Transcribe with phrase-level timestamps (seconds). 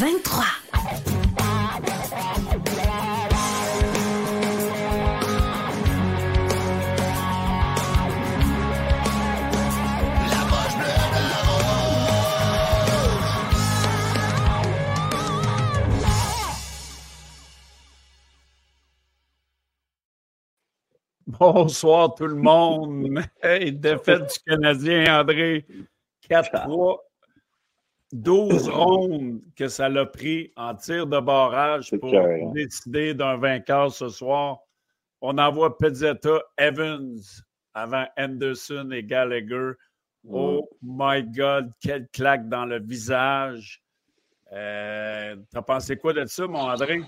[0.00, 0.44] 23.
[21.26, 23.20] Bonsoir tout le monde.
[23.42, 25.66] Hey, défaite du Canadien, André.
[26.26, 27.09] 4-3.
[28.12, 32.12] 12 rondes que ça l'a pris en tir de barrage pour
[32.52, 34.58] décider d'un vainqueur ce soir.
[35.20, 37.18] On envoie Pizzetta Evans
[37.74, 39.72] avant Anderson et Gallagher.
[40.28, 43.82] Oh my God, quelle claque dans le visage.
[44.52, 47.02] Euh, T'as pensé quoi de ça, mon André?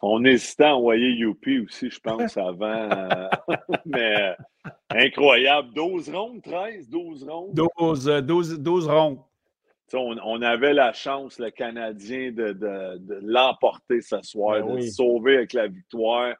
[0.00, 2.90] On hésitait à envoyer Youpi aussi, je pense, avant.
[2.90, 3.28] Euh,
[3.86, 5.72] mais euh, incroyable.
[5.74, 7.54] 12 rondes, 13, 12 rondes.
[7.54, 9.18] 12, 12, 12 rondes.
[9.94, 15.52] On, avait la chance, le Canadien, de, l'emporter ce soir, ben de se sauver avec
[15.52, 16.34] la victoire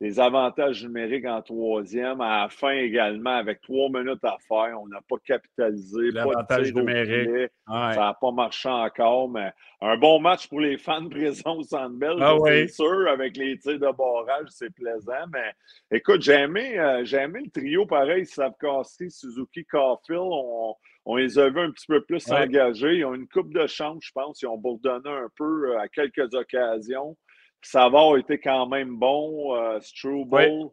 [0.00, 2.22] les avantages numériques en troisième.
[2.22, 6.10] À la fin également, avec trois minutes à faire, on n'a pas capitalisé.
[6.12, 7.50] L'avantage numérique.
[7.68, 11.94] Ça n'a pas marché encore, mais un bon match pour les fans présents au Centre
[12.20, 13.08] ah c'est sûr.
[13.08, 15.26] Avec les tirs de barrage, c'est plaisant.
[15.32, 15.52] Mais
[15.90, 20.20] écoute, j'ai aimé, euh, le trio pareil, Savkowski, Suzuki, Caulfield.
[20.20, 22.96] On, on, les a vus un petit peu plus engagés.
[22.96, 24.40] Ils ont une coupe de chance, je pense.
[24.40, 27.16] Ils ont bourdonné un peu euh, à quelques occasions.
[27.62, 29.54] Savard était quand même bon.
[29.56, 30.70] Euh, Struble,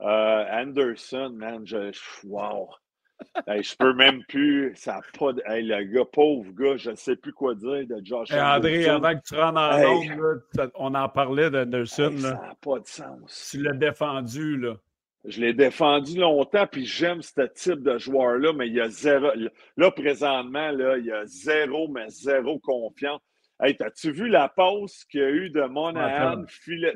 [0.00, 1.92] euh, Anderson, man, je,
[2.24, 2.68] wow.
[3.46, 4.72] je peux même plus.
[4.76, 8.30] Ça pas de, le gars, pauvre gars, je ne sais plus quoi dire de Josh
[8.32, 10.10] André, avant que tu rentres en hey.
[10.74, 12.16] on en parlait d'Anderson.
[12.18, 13.48] ça n'a pas de sens.
[13.50, 14.76] Tu l'as défendu, là.
[15.24, 19.30] Je l'ai défendu longtemps, puis j'aime ce type de joueur-là, mais il y a zéro.
[19.76, 23.20] Là, présentement, là, il y a zéro, mais zéro confiance.
[23.60, 26.44] Hey, t'as-tu vu la pause qu'il y a eu de Monahan?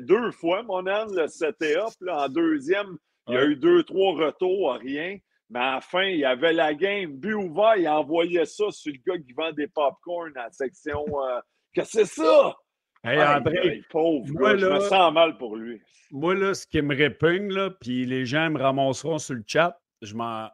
[0.01, 1.89] Deux fois, Monahan le seté up.
[2.09, 2.97] en deuxième,
[3.27, 5.17] il y a eu deux, trois retours, rien.
[5.49, 8.93] Mais à la fin, il y avait la game, but ouvert, il envoyait ça sur
[8.93, 11.03] le gars qui vend des popcorn à la section.
[11.21, 11.39] Euh,
[11.75, 12.55] que c'est ça?
[13.03, 15.81] Hey, André, pauvre gars, je me sens mal pour lui.
[16.11, 19.77] Moi, là, ce qui me répugne, là, puis les gens me ramasseront sur le chat,
[20.01, 20.49] je m'en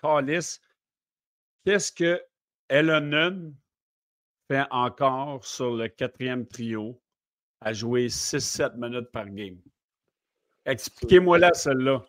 [0.00, 0.60] calisse.
[1.64, 2.22] Qu'est-ce que
[2.68, 3.52] Elon
[4.52, 7.00] fait encore sur le quatrième trio
[7.62, 9.56] à jouer 6-7 minutes par game.
[10.66, 12.04] Expliquez-moi là celle-là.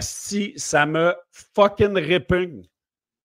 [0.00, 1.12] Si ça me
[1.54, 2.62] fucking répugne.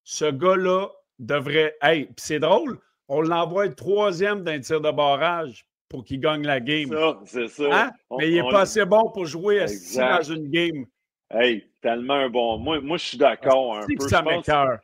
[0.03, 0.87] Ce gars-là
[1.19, 1.77] devrait.
[1.83, 6.59] Hey, c'est drôle, on l'envoie le troisième d'un tir de barrage pour qu'il gagne la
[6.59, 6.89] game.
[7.25, 7.91] C'est ça, hein?
[8.17, 9.65] Mais il n'est pas assez bon pour jouer
[9.95, 10.85] dans une game.
[11.29, 12.57] Hey, tellement un bon.
[12.57, 14.07] Moi, moi je suis d'accord un peu.
[14.07, 14.79] Ça m'écœure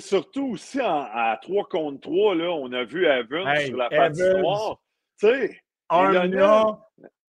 [0.00, 4.78] surtout aussi à 3 contre 3, là, on a vu Evans sur la patinoire.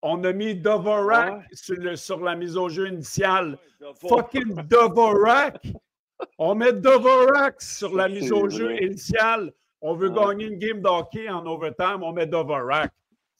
[0.01, 3.57] on a mis Dovorak sur, la mise au jeu initiale.
[4.07, 5.61] Fucking Dovorak!
[6.37, 9.51] on met Dovorak sur la mise au jeu initiale.
[9.81, 12.91] On veut gagner une game d'hockey en overtime, on met Dovorak.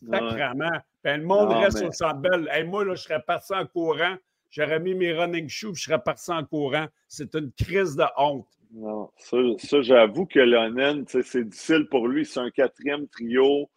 [0.10, 0.80] Sacrement.
[1.04, 2.22] Ben, le monde reste au centre
[2.56, 4.16] Et moi, là, je serais parti en courant.
[4.50, 6.88] J'aurais mis mes running shoes, je serais parti en courant.
[7.08, 8.48] C'est une crise de honte.
[8.72, 12.26] Non, ça, j'avoue que Lonen, c'est difficile pour lui.
[12.26, 13.70] C'est un quatrième trio.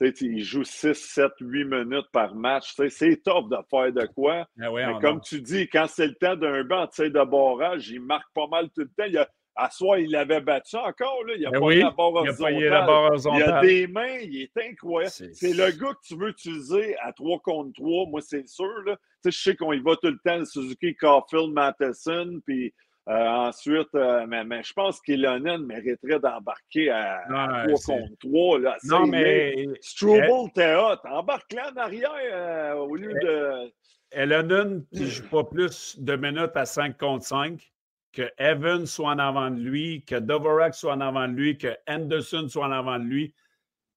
[0.00, 2.74] Il joue 6, 7, 8 minutes par match.
[2.88, 4.46] C'est top de faire de quoi.
[4.60, 8.32] Ah Mais comme tu dis, quand c'est le temps d'un banc de barrage, il marque
[8.32, 9.04] pas mal tout le temps.
[9.08, 11.24] Il a, à soi, il l'avait battu encore.
[11.24, 11.34] Là.
[11.36, 13.40] Il a ben pas la barre horizontale.
[13.40, 15.12] Il a des mains, il est incroyable.
[15.32, 18.82] C'est le gars que tu veux utiliser à 3 contre 3, moi, c'est sûr.
[18.86, 18.96] Là.
[19.24, 22.72] Je sais qu'on y va tout le temps, Suzuki, Caulfield, Matheson, puis
[23.08, 27.22] ensuite, euh, mais, je pense qu'Ilonen mériterait d'embarquer à,
[27.66, 28.58] 3 contre 3.
[28.60, 29.66] Là, non, mais.
[29.80, 30.98] Struble, t'es hot.
[31.04, 33.72] Embarque là en arrière euh, au lieu de.
[34.10, 37.72] Elonen ne joue pas plus de minutes à 5 contre 5.
[38.12, 41.76] Que Evans soit en avant de lui, que Dvorak soit en avant de lui, que
[41.86, 43.34] Anderson soit en avant de lui.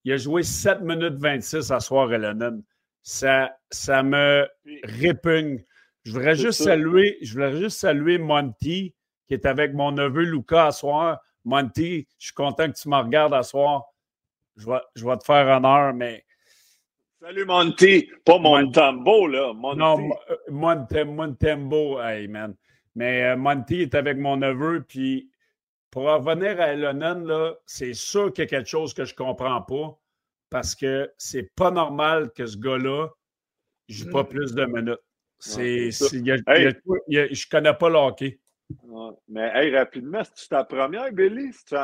[0.03, 2.63] Il a joué 7 minutes 26 à soir, Elonen.
[3.03, 4.47] Ça, ça me
[4.83, 5.63] répugne.
[6.03, 8.95] Je voudrais juste saluer, je voudrais juste saluer Monty,
[9.31, 11.21] qui est avec mon neveu Lucas à soir.
[11.45, 13.85] Monty, je suis content que tu me regardes à soir.
[14.57, 16.25] Je vais, je vais te faire honneur, mais.
[17.21, 19.53] Salut Monty, pas Montembo, là.
[19.53, 19.79] Monty.
[19.79, 20.09] Non,
[20.49, 22.57] Monte, Montembo, hey man.
[22.95, 25.31] Mais euh, Monty est avec mon neveu, puis
[25.91, 29.17] pour revenir à Elonen, là, c'est sûr qu'il y a quelque chose que je ne
[29.17, 29.97] comprends pas
[30.49, 33.07] parce que c'est pas normal que ce gars-là
[33.87, 34.99] joue pas plus de minutes.
[35.39, 38.40] C'est, je ne connais pas le hockey.
[39.29, 41.51] Mais hey, rapidement, c'est ta première, Billy?
[41.67, 41.75] Tu,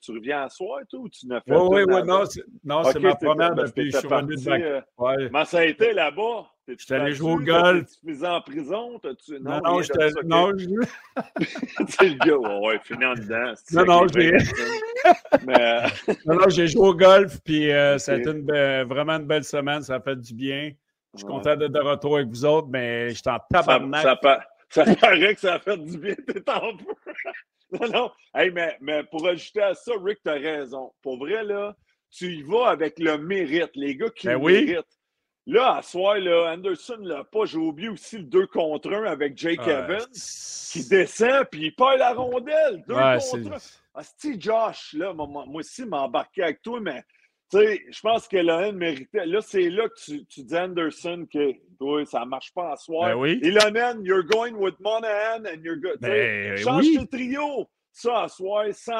[0.00, 2.84] tu, reviens à soir, toi, ou tu n'as fait Oui, oui, oui, non, c'est, non,
[2.84, 5.26] c'est ma première depuis que je suis revenu de euh, ouais.
[5.26, 6.46] Comment ça a été là-bas?
[6.68, 7.88] Je suis allé jouer au golf.
[8.00, 9.00] Tu faisais en prison?
[9.02, 9.38] -tu...
[9.40, 10.10] Non, non, non j'étais.
[10.24, 10.66] Non, je.
[11.88, 13.52] c'est le gars, ouais, ouais, fini en dedans.
[13.72, 14.32] Non, non, j'ai.
[15.46, 15.82] Mais...
[16.24, 18.44] non, non, j'ai joué au golf, puis euh, ça a été une
[18.84, 19.82] vraiment une belle semaine.
[19.82, 20.72] Ça a fait du bien.
[21.14, 24.02] Je suis content d'être de retour avec vous autres, mais j'étais en tabarnak.
[24.02, 24.40] Ça, ça,
[24.86, 26.94] ça paraît que ça a fait du bien, t'es en feu.
[27.72, 28.10] non, non.
[28.34, 30.92] Hey, mais, mais pour ajouter à ça, Rick, t'as raison.
[31.02, 31.76] Pour vrai, là,
[32.10, 33.72] tu y vas avec le mérite.
[33.74, 34.98] Les gars qui ben méritent.
[35.46, 37.44] Là, à soir, là, Anderson l'a pas.
[37.44, 41.98] J'ai oublié aussi le 2 contre 1 avec Jake Evans qui descend puis il perd
[41.98, 42.82] la rondelle.
[42.88, 43.58] 2 ouais, contre 1.
[43.94, 44.02] Ah,
[44.38, 47.04] Josh, là, moi, moi aussi, m'embarquer avec toi, mais
[47.52, 49.26] tu sais, je pense que Lohan méritait.
[49.26, 52.76] Là, c'est là que tu, tu, dis Anderson que oui, ça ne marche pas à
[52.76, 53.10] soir.
[53.10, 53.40] Ben oui.
[53.42, 55.98] Et Lohan, you're going with Monahan and you're good.
[56.00, 56.96] Ben, change oui.
[56.98, 57.68] le trio.
[57.92, 58.94] Ça, à soir, 100,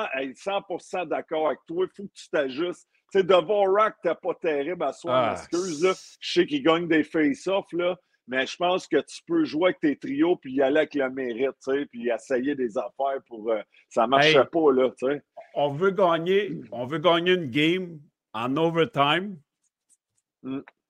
[0.79, 1.87] 100 d'accord avec toi.
[1.87, 2.87] Il faut que tu t'ajustes.
[3.11, 5.83] Tu sais, Dvorak, t'es pas terrible à soir, Ah, excuse.
[5.83, 5.93] Là.
[6.21, 7.97] Je sais qu'il gagne des face-offs, là.
[8.29, 11.11] Mais je pense que tu peux jouer avec tes trios puis y aller avec le
[11.11, 13.51] mérite, tu sais, puis essayer des affaires pour.
[13.51, 14.47] Euh, ça ne marchait Hey.
[14.53, 15.23] pas, là, tu sais.
[15.55, 17.99] On veut gagner, on veut gagner une game
[18.35, 19.37] en overtime.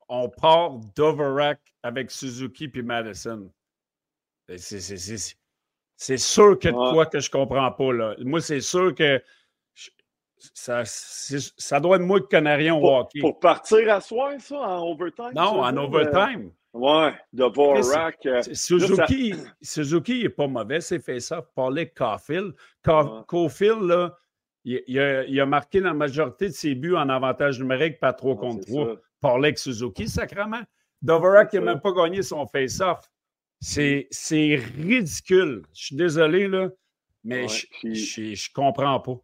[0.09, 3.51] On part d'Overack avec Suzuki puis Madison.
[4.57, 4.81] C'est-
[6.19, 7.93] sûr a de quoi que je comprends pas.
[7.93, 8.15] Là.
[8.19, 9.23] Moi, c'est sûr que
[9.75, 9.91] je-
[10.55, 13.21] ça, ça doit être moi qui connais rien au Pour, hockey.
[13.21, 15.31] pour partir à soir, ça, en overtime?
[15.35, 15.83] non, en dire?
[15.83, 16.51] overtime.
[16.75, 18.27] Euh, ouais, Dvorak.
[18.27, 21.41] euh, Suzuki, Suzuki n'est pas mauvais, c'est fait ça.
[21.55, 22.55] Parler Caulfield.
[22.85, 23.21] Ca- Ouais.
[23.29, 24.19] Caulfield, là,
[24.65, 28.13] il, il a, il a marqué la majorité de ses buts en avantage numérique, pas
[28.13, 28.95] 3 Ouais, contre c'est 3.
[28.95, 29.01] ça.
[29.21, 30.63] Parler avec Suzuki, sacrement.
[31.01, 33.01] C'est n'a même pas gagné son face-off.
[33.61, 34.09] C'est
[34.79, 35.63] ridicule.
[35.75, 36.69] Je suis désolé, là,
[37.25, 37.95] mais Ouais, je- puis-
[38.37, 39.17] je comprends pas.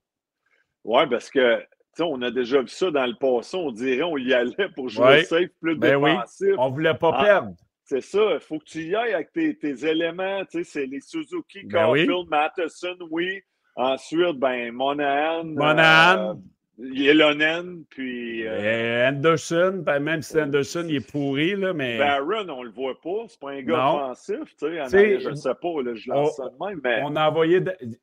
[0.84, 1.62] Ouais, parce que,
[2.00, 3.56] on a déjà vu ça dans le passé.
[3.56, 5.24] On dirait on y allait pour jouer Ouais.
[5.24, 6.12] safe, plus Ben oui.
[6.12, 6.54] défensif.
[6.58, 7.54] On ne voulait pas Ah, perdre.
[7.84, 10.44] C'est ça, il faut que tu y ailles avec tes, tes éléments.
[10.44, 12.06] Tu sais, c'est les Suzuki, Ben oui.
[12.06, 13.40] Caulfield, Matheson, oui.
[13.78, 15.44] Ensuite, ben, Monahan.
[15.44, 16.30] Monahan.
[16.30, 16.34] euh,
[16.80, 22.48] Ylonen, puis euh, Euh, Anderson, ben, même si Anderson il est pourri, là, mais Barron,
[22.50, 23.24] on le voit pas.
[23.28, 23.96] C'est pas un gars Non.
[23.96, 24.54] offensif.
[24.58, 27.16] Tu sais, je ne sais pas, là, je lance on- ça de même, mais on
[27.16, 27.60] a envoyé.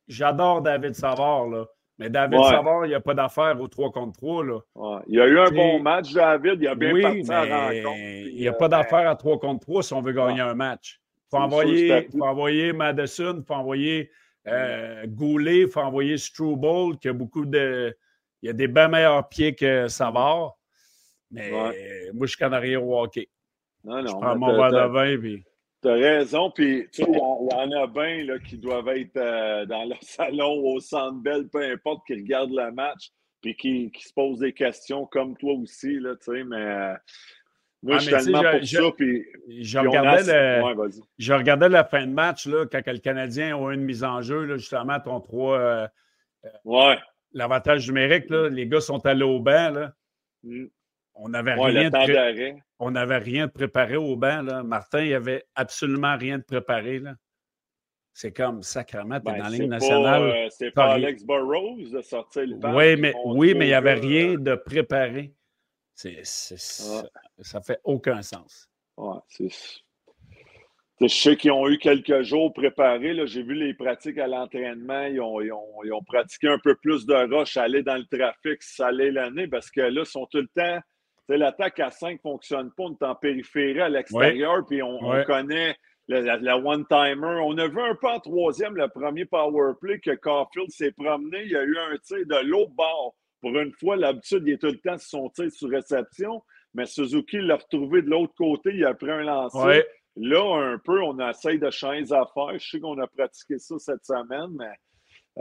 [0.08, 1.64] J'adore David Savard, là.
[1.98, 2.48] Mais David Ouais.
[2.50, 4.44] Savard, il n'y a pas d'affaire au 3 contre 3.
[4.44, 4.58] Là.
[4.74, 6.58] ouais, il y a eu un bon match, David.
[6.60, 7.96] Il a bien oui, parti à la rencontre.
[7.98, 10.42] il n'y a euh, pas ben, d'affaire à 3 contre 3 si on veut gagner
[10.42, 11.00] un match.
[11.00, 14.10] Il faut envoyer, faut envoyer Madison, il faut envoyer
[14.46, 17.96] euh, Goulet, il faut envoyer Struble, qui a beaucoup de.
[18.42, 20.56] Il a des bien meilleurs pieds que Savard.
[21.30, 21.50] Mais
[22.14, 23.28] moi, je connais rien au hockey.
[23.84, 25.18] Non, Je non, prends mais mon t'as- verre de t'as- vin.
[25.18, 25.44] Puis...
[25.82, 28.56] T'as raison, puis tu sais, il y, en- il y en a bien là, qui
[28.58, 33.10] doivent être euh, dans leur salon au centre belle, peu importe, qui regardent le match,
[33.40, 36.94] puis qui, qui se posent des questions comme toi aussi, là, tu sais, mais euh,
[37.82, 39.26] moi, Ah, je suis tu sais, tellement je- pour je- ça, puis,
[39.60, 41.00] Je puis regardais, a- le, Ouais, vas-y.
[41.18, 44.44] je regardais la fin de match là, quand le Canadien a une mise en jeu,
[44.44, 45.86] là, justement, ton 3, euh,
[46.64, 46.98] Ouais.
[47.32, 49.70] l'avantage numérique, là, les gars sont allés au banc.
[49.70, 49.92] Là.
[50.42, 50.66] Mm.
[51.18, 54.42] On n'avait Ouais, rien, de on rien de préparé au banc.
[54.42, 54.62] Là.
[54.62, 56.98] Martin, il n'y avait absolument rien de préparé.
[56.98, 57.14] Là.
[58.12, 60.22] C'est comme sacrement, tu es Ben, dans la pas, nationale.
[60.22, 60.92] euh, c'est pas.
[60.92, 62.74] Alex Burrows de sortir le banc.
[62.76, 65.32] oui, mais, oui, mais il n'y avait rien euh, de préparé.
[65.96, 67.08] C'est, c'est- ça-
[67.40, 68.68] Ça fait aucun sens.
[68.98, 69.48] Ouais, c'est.
[71.00, 73.12] Je sais qu'ils ont eu quelques jours préparés.
[73.12, 73.26] là.
[73.26, 75.04] J'ai vu les pratiques à l'entraînement.
[75.06, 78.04] Ils ont, ils, ont, ils ont pratiqué un peu plus de rush, aller dans le
[78.06, 80.78] trafic, saler l'année, parce que là, ils sont tout le temps.
[81.28, 82.84] L'attaque à 5 ne fonctionne pas.
[82.84, 85.76] On est en périphérie à l'extérieur, puis on, connaît
[86.08, 87.40] la, la- la one-timer.
[87.42, 91.42] On a vu un peu en troisième le premier power play que Caulfield s'est promené.
[91.44, 93.14] Il y a eu un tir de l'autre bord.
[93.52, 96.42] Pour une fois, l'habitude, il est tout le temps sur son tir sur réception.
[96.74, 98.70] Mais Suzuki l'a retrouvé de l'autre côté.
[98.74, 99.58] Il a pris un lancer.
[99.58, 99.86] Ouais.
[100.16, 102.58] Là, un peu, on essaye de changer les affaires.
[102.58, 104.72] Je sais qu'on a pratiqué ça cette semaine, mais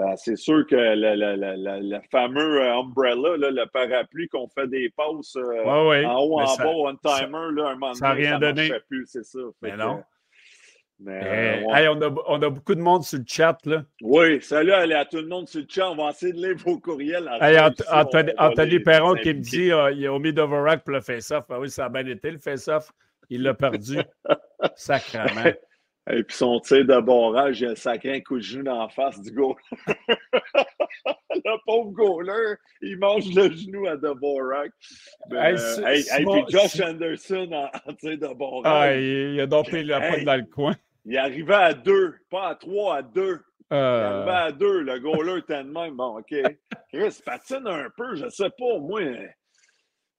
[0.04, 4.28] euh, c'est sûr que le, le- le- le- le fameux euh, umbrella, là, le parapluie
[4.28, 6.06] qu'on fait des passes euh, Ouais, ouais.
[6.06, 8.40] en haut, Mais en ça- bas, one timer, là, un moment ça donné, rien ça
[8.40, 8.68] donné.
[8.70, 9.40] marchait plus, c'est ça.
[9.40, 10.04] Fait Mais que, non.
[11.00, 11.22] Mais,
[11.68, 13.58] euh, hey, on, a, on, a, beaucoup de monde sur le chat.
[13.66, 13.84] Là.
[14.02, 15.90] Oui, salut à tout le monde sur le chat.
[15.92, 17.30] On va essayer de lire vos courriels.
[17.42, 21.46] Hey, Anthony, Anthony Perron qui me dit euh, il a omis d'Overack pour le face-off.
[21.50, 22.92] Ah oui, ça a bien été le face-off.
[23.30, 24.00] Il l'a perdu.
[24.76, 25.52] Sacrement.
[26.12, 28.90] Et puis son tir de barrage, il a sacré un coup de genou dans la
[28.90, 29.56] face du goal.
[31.08, 34.72] le pauvre goaler, il mange le genou à Dvorak.
[35.32, 38.62] Hey, hey, puis Josh Anderson en, tir de barrage.
[38.66, 40.76] Ah, il, a dompé la pointe dans le coin.
[41.06, 43.40] Il arrivait à deux, pas à trois, à deux.
[43.72, 44.22] Il euh.
[44.22, 45.96] arrivait à deux, le goaler était de même.
[45.96, 46.34] Bon, OK.
[46.94, 49.02] Chris, patine un peu, je sais pas, moi.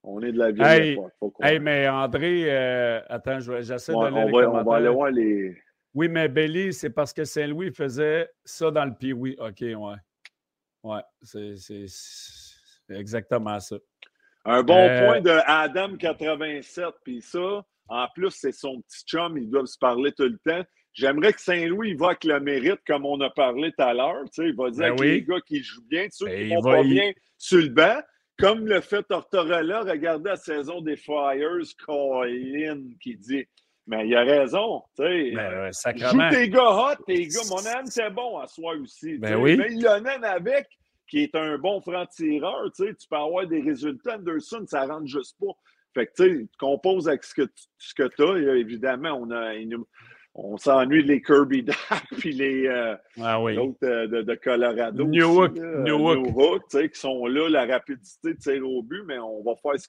[0.03, 0.99] On est de la vieille hey,
[1.41, 5.55] Hey, mais André, euh, attends, j'essaie de lire on, on va aller voir les.
[5.93, 9.95] Oui, mais Belly, c'est parce que Saint-Louis faisait ça dans le pee Oui, OK, ouais.
[10.83, 11.55] Ouais, c'est
[12.89, 13.77] exactement ça.
[14.45, 19.49] Un bon euh, point de Adam87, puis ça, en plus, c'est son petit chum, ils
[19.49, 20.63] doivent se parler tout le temps.
[20.93, 24.23] J'aimerais que Saint-Louis va avec le mérite, comme on a parlé tout à l'heure.
[24.37, 27.11] Il va dire ben les gars qui jouent bien, ceux ben, qui vont pas bien
[27.37, 28.01] sur le banc,
[28.39, 33.45] comme le fait Tortorella, regardez la saison des Flyers, Colin qui dit
[33.87, 34.83] mais il a raison.
[34.97, 37.41] Tu sais, ben, joue tes gars hot, tes gars.
[37.49, 39.17] Mon âme, c'est bon à soi aussi.
[39.17, 39.55] Ben oui.
[39.55, 40.67] Mais Yonan avec,
[41.07, 44.15] qui est un bon franc-tireur, tu peux avoir des résultats.
[44.15, 45.53] Anderson, ça rentre juste pas.
[45.97, 48.55] Fait que tu composes avec ce que tu as.
[48.55, 49.53] Évidemment, on a.
[50.39, 51.75] On s'ennuie les Kirby Duck
[52.19, 53.57] puis les euh, ah oui.
[53.57, 55.03] autres euh, de, de, Colorado.
[55.03, 55.55] New Hook.
[55.55, 56.61] New Hook.
[56.69, 59.79] tu sais, qui sont là, la rapidité de tirer au but, mais on va faire
[59.79, 59.87] ce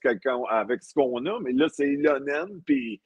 [0.51, 1.39] avec ce qu'on a.
[1.41, 2.99] Mais là, c'est Ilonen, puis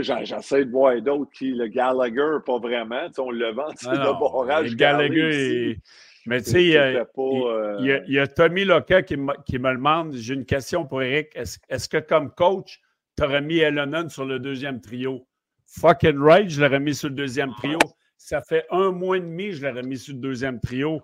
[0.00, 3.06] J'essaie de voir d'autres qui, le Gallagher, pas vraiment.
[3.18, 4.70] on le vend, c'est le barrage.
[4.70, 5.78] Le Gallagher,
[6.26, 9.16] mais tu sais, il, y a Tommy Loca qui,
[9.46, 11.30] qui, me demande j'ai une question pour Eric.
[11.34, 12.80] Est-ce que comme coach,
[13.16, 15.26] tu aurais mis Elonon sur le deuxième trio?
[15.66, 17.78] Fucking right, je l'aurais mis sur le deuxième trio.
[18.16, 21.02] Ça fait un mois et demi, je l'aurais mis sur le deuxième trio.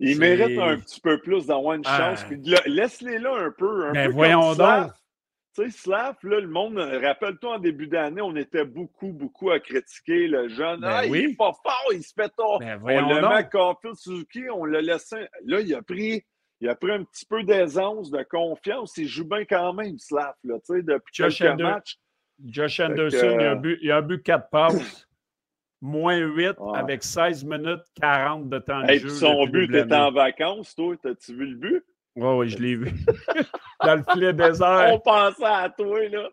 [0.00, 2.16] Il mérite un petit peu plus d'avoir une ah.
[2.16, 2.24] chance.
[2.66, 3.86] Laisse-les là un peu.
[3.86, 4.92] Un mais voyons donc.
[5.58, 9.58] Tu sais, Slav, là, le monde, rappelle-toi, en début d'année, on était beaucoup, beaucoup à
[9.58, 10.80] critiquer le jeune.
[10.80, 12.60] Ben ah, il est pas fort, il se fait tort.
[12.60, 15.16] Ben, on le met Suzuki, on l'a laissé.
[15.44, 16.22] Là, il a pris.
[16.60, 18.96] Il a pris un petit peu d'aisance, de confiance.
[18.96, 21.96] Il joue bien quand même, Slav, là, tu sais, depuis Josh quelques matchs.
[22.44, 25.08] Josh Anderson, il, a bu, il a bu 4 passes,
[25.80, 29.08] moins 8 avec 16 minutes 40 de temps de jeu.
[29.08, 30.96] Son but, était en vacances, toi.
[31.02, 31.84] T'as-tu vu le but?
[32.16, 32.92] Oui, oui, je l'ai vu.
[33.84, 34.90] Dans le filet désert.
[34.92, 36.28] On pensait à toi, là.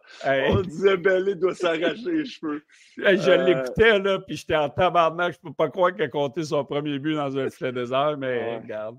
[0.50, 2.64] On disait, Bellé doit s'arracher les cheveux.
[2.98, 5.34] je euh, l'écoutais, là, puis j'étais en tabarnak.
[5.34, 8.18] Je ne peux pas croire qu'il a compté son premier but dans un filet désert,
[8.18, 8.98] mais regarde.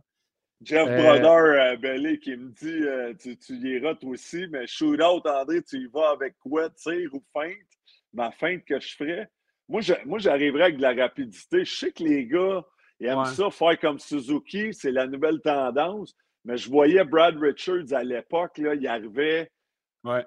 [0.63, 1.03] Jeff euh...
[1.03, 5.77] Brodeur, euh, qui me dit euh, tu, tu iras toi aussi, mais shootout, André, tu
[5.77, 7.57] y vas avec quoi, tir ou feinte?
[8.13, 9.31] Ma feinte que je ferais.
[9.69, 9.81] Moi,
[10.19, 11.65] j'arriverais avec de la rapidité.
[11.65, 12.65] Je sais que les gars,
[13.01, 16.15] ils aiment ça, faire comme Suzuki, c'est la nouvelle tendance.
[16.47, 19.51] Mais je voyais Brad Richards à l'époque, il arrivait
[20.05, 20.25] à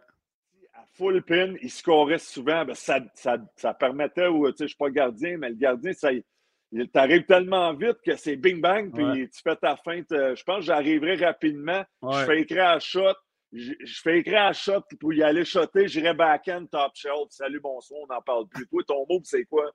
[0.94, 2.66] full pin, il scorait souvent.
[2.66, 5.94] Ben, ça, ça, ça, permettait, tu sais, je ne suis pas gardien, mais le gardien,
[5.94, 10.12] ça, il t'arrive tellement vite que c'est bing bang, puis tu fais ta feinte.
[10.12, 11.84] Euh, je pense que j'arriverai rapidement.
[12.04, 13.16] Je fais écrire à shot.
[13.54, 13.74] Je,
[14.04, 15.88] fais écrire à shot pour y aller shotter.
[15.88, 17.30] J'irai backhand, top shelf.
[17.30, 18.68] Salut, bonsoir, on n'en parle plus.
[18.68, 19.72] Toi, ton mot, c'est quoi?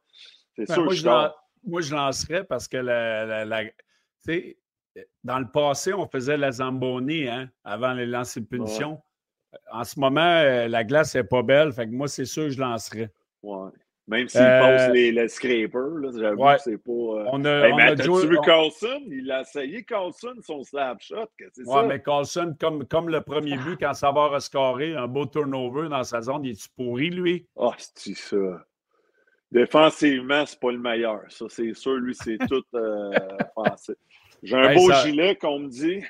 [0.54, 3.64] C'est ben, sûr moi, je, moi, je lancerais parce que la, la,
[5.22, 9.00] dans le passé, on faisait la Zamboni hein, avant les lancers de punition.
[9.70, 11.72] En ce moment, euh, la glace n'est pas belle.
[11.72, 13.10] Fait que moi, c'est sûr que je lancerais.
[13.42, 13.70] Ouais.
[14.06, 15.78] Même s'il euh, les, le scraper,
[16.18, 16.92] j'avoue c'est pas.
[16.92, 17.24] Euh...
[17.32, 19.00] On a, on a tu vu Carlson?
[19.06, 21.26] Il a essayé Carlson, son slap shot.
[21.64, 25.88] Oui, mais Carlson, comme, comme le premier but, quand ça va rescorer, un beau turnover
[25.88, 27.46] dans sa zone, il est-tu pourri, lui?
[27.56, 28.66] Ah, oh, c'est ça?
[29.50, 31.20] Défensivement, c'est pas le meilleur.
[31.28, 33.10] Ça, c'est sûr, lui, c'est tout euh,
[33.52, 33.96] français.
[34.44, 36.04] J'ai un beau gilet qu'on me dit.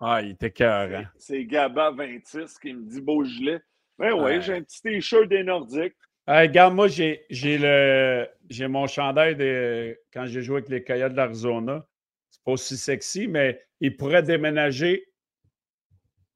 [0.00, 0.90] Ah, il était cœur.
[0.92, 1.04] Hein.
[1.16, 3.60] C'est Gaba 26 qui me dit beau gilet.
[3.98, 5.96] Ben oui, j'ai un petit t-shirt des Nordiques.
[6.26, 11.16] regarde, moi, j'ai le j'ai mon chandail de quand j'ai joué avec les Coyotes de
[11.16, 11.86] l'Arizona.
[12.28, 15.06] C'est pas aussi sexy, mais il pourrait déménager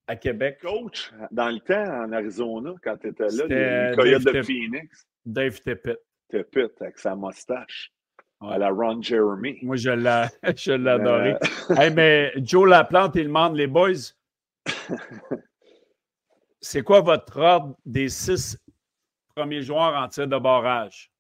[0.07, 0.59] à Québec.
[0.63, 5.07] Coach, dans le temps, en Arizona, quand tu étais là, les, Coyotes de Phoenix.
[5.27, 5.99] Dave Tippett.
[6.31, 7.93] Tippett, avec sa moustache
[8.41, 9.59] à la Ron Jeremy.
[9.63, 9.91] Moi, je
[10.77, 11.37] l'ai adoré.
[11.71, 14.15] Euh, mais Joe Laplante, il demande les boys.
[16.61, 18.59] C'est quoi votre ordre des six
[19.35, 21.11] premiers joueurs en tir de barrage?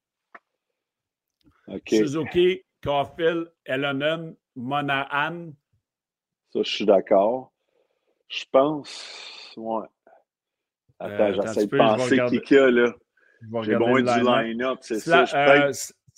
[1.87, 5.53] Suzuki, Caulfield, Ellenon, Monahan.
[6.53, 7.53] Ça, je suis d'accord.
[8.29, 9.55] Je pense.
[9.57, 9.87] Ouais.
[10.99, 12.93] Attends, euh, j'essaie de penser qui y a là.
[13.63, 14.79] J'ai le du line-up.
[14.83, 15.25] c'est ça.
[15.35, 15.73] Euh,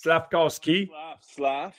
[0.07, 0.87] Slavkowski.
[0.87, 1.75] Slav, Slav.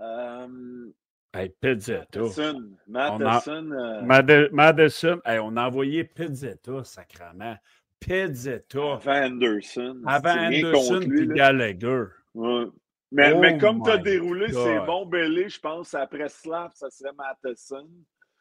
[0.00, 0.90] Euh,
[1.32, 2.22] Hey, Pizzetta.
[2.22, 2.76] Matheson.
[2.88, 3.70] Matheson.
[3.70, 5.20] euh, Mad- Madison.
[5.24, 7.56] Hey, on a envoyé Pizzetta, sacrament.
[8.00, 8.94] Pizzetta.
[8.94, 10.02] avant Anderson.
[10.06, 11.28] Avant Anderson lui.
[11.28, 12.06] Gallagher.
[12.34, 12.64] Ouais.
[13.12, 16.90] Mais, Oh mais comme tu as déroulé, c'est bon, Belé, je pense, après Slav, ça
[16.90, 17.88] serait Matheson.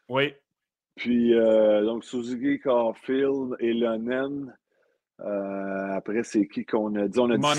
[0.07, 0.33] Oui.
[0.95, 4.51] Puis, euh, donc, Suzuki, Caulfield, Elonen.
[5.21, 7.19] Euh, après, c'est qui qu'on a dit?
[7.19, 7.55] On a dit Monahan,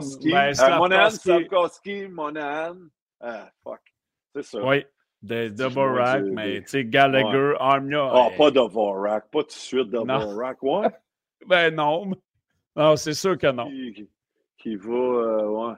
[0.00, 0.32] Slavkowski.
[0.32, 2.08] ben, Euh, Monahan, Slavkowski.
[2.08, 2.76] Monahan.
[3.20, 3.80] Ah, fuck.
[4.34, 4.64] C'est ça.
[4.64, 4.84] Oui.
[5.22, 8.10] De Dvorak, mais tu sais, Gallagher, Armia.
[8.12, 10.62] Ah, hey, pas de Vorak, pas tout de suite de Vorak.
[10.62, 10.88] Ouais.
[11.46, 12.10] Ben non.
[12.76, 13.68] Non, c'est sûr que non.
[14.58, 14.92] Qui, va.
[14.94, 15.74] euh, ouais.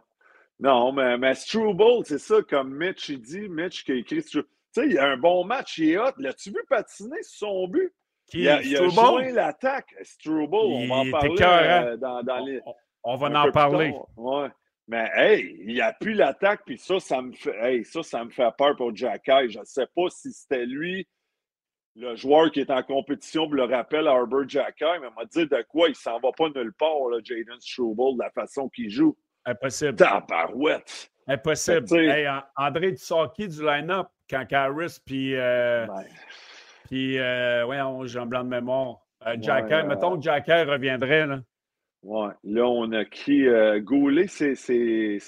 [0.61, 3.49] Non, mais, mais Struble, c'est ça, comme Mitch, il dit.
[3.49, 4.23] Mitch qui a écrit.
[4.23, 6.13] Tu sais, il a un bon match, il est hot.
[6.19, 7.93] L'as-tu vu patiner sur son but?
[8.29, 9.95] Qui il a, il a joint l'attaque.
[10.03, 12.61] Struble, on va en parler euh, dans, dans les.
[12.67, 13.95] On, on va en plus parler.
[14.17, 14.49] Ouais.
[14.89, 17.57] Mais hey, il appuie l'attaque, puis ça, ça me fait.
[17.61, 19.51] Hey, ça, ça me fait peur pour Jacky.
[19.51, 21.09] Je ne sais pas si c'était lui,
[21.97, 25.25] le joueur qui est en compétition, pour le rappel à Herbert Jacky, mais il m'a
[25.25, 28.69] dit de quoi il s'en va pas nulle part, là, Jaden Struble, de la façon
[28.69, 29.17] qu'il joue.
[29.45, 29.97] Impossible.
[29.97, 31.11] Tabarouette!
[31.29, 31.99] Impossible.
[31.99, 35.35] Hey, André Tsaki du line-up, quand Harris puis.
[35.35, 36.05] Euh, Ben,
[36.87, 37.79] puis, euh, ouais,
[38.09, 38.99] j'ai un blanc de mémoire.
[39.27, 41.27] Euh, Jacky, euh, mettons que Jacky reviendrait.
[41.27, 41.41] Là.
[42.03, 42.29] ouais.
[42.45, 43.47] Là, on a qui?
[43.47, 44.53] Euh, Goulet, c'est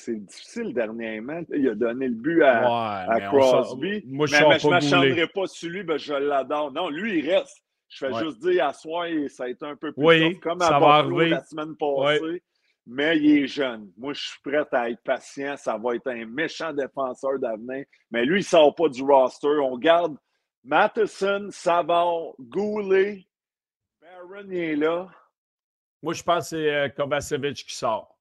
[0.09, 1.41] difficile dernièrement.
[1.55, 2.61] Il a donné le but à,
[3.09, 4.05] ouais, à Crosby.
[4.07, 6.73] Moi, je mais, ne je pas m'acharnerai sur lui, ben je l'adore.
[6.73, 7.59] Non, lui, il reste.
[7.89, 8.23] Je fais Ouais.
[8.23, 11.31] juste dire, à soir, ça a été un peu plus Oui, tough, comme à arriver.
[11.31, 12.43] la semaine passée.
[12.91, 13.91] Mais il est jeune.
[13.99, 15.57] Moi, je suis prêt à être patient.
[15.57, 17.85] Ça va être un méchant défenseur d'avenir.
[18.11, 19.49] Mais lui, il ne sort pas du roster.
[19.63, 20.17] On garde
[20.73, 23.25] Matheson, Savard, Goulet.
[24.03, 25.09] Barron, il est là.
[26.03, 28.19] Moi, je pense que c'est euh, Kovacevic qui sort.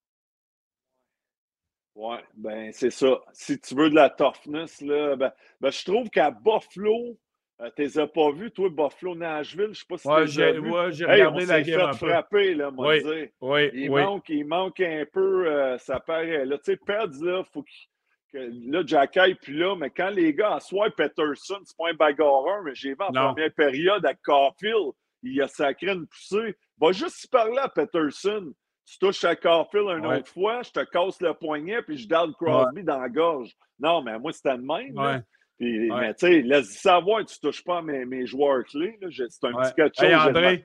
[1.93, 3.19] Ouais, ben c'est ça.
[3.33, 7.17] Si tu veux de la toughness, là, ben, ben, je trouve qu'à Buffalo,
[7.59, 10.37] euh, tu les as pas vus, toi, Buffalo, Nashville, je sais pas si Ouais, tu
[10.37, 12.09] les as j'ai ouais, Hey, on regardé la game fait un peu.
[12.09, 13.29] frapper, là, moi, Oui, dire.
[13.41, 14.01] Oui, Il, oui.
[14.03, 16.45] manque, il manque un peu, euh, ça paraît.
[16.45, 17.89] Là, tu sais, Peds, là, faut qu'il-
[18.31, 18.37] que,
[18.71, 22.63] là, Jacky, puis là, mais quand les gars, à soir, Peterson, c'est pas un bagarreur,
[22.63, 23.33] mais j'ai vu en Non.
[23.33, 24.91] première période à Caulfield,
[25.23, 26.55] il a sacré une poussée.
[26.79, 28.51] Va juste y parler à Peterson.
[28.85, 30.17] Tu touches à Caulfield une Ouais.
[30.19, 33.51] autre fois, je te casse le poignet, puis je garde Crosby dans la gorge.
[33.79, 34.97] Non, mais moi, c'était de même.
[34.97, 35.19] Ouais.
[35.57, 35.89] Puis.
[35.89, 38.97] Mais tu sais, laisse savoir, tu touches pas à mes, mes joueurs clés.
[39.09, 40.63] C'est un petit quelque chose Hey, André.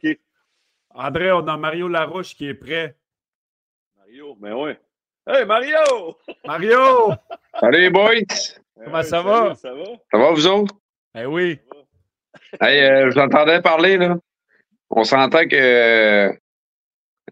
[0.90, 2.94] André, on a Mario Larouche qui est prêt.
[3.96, 4.78] Mario, mais ouais.
[5.26, 6.16] Hey, Mario!
[6.44, 7.12] Mario!
[7.60, 8.58] Salut boys!
[8.84, 9.54] Comment ça salut, va?
[9.54, 9.84] Ça va?
[10.10, 10.74] Ça va vous autres?
[11.16, 11.60] Eh oui.
[12.60, 14.16] Hey, euh, je vous entendais parler, là.
[14.90, 16.32] On s'entend que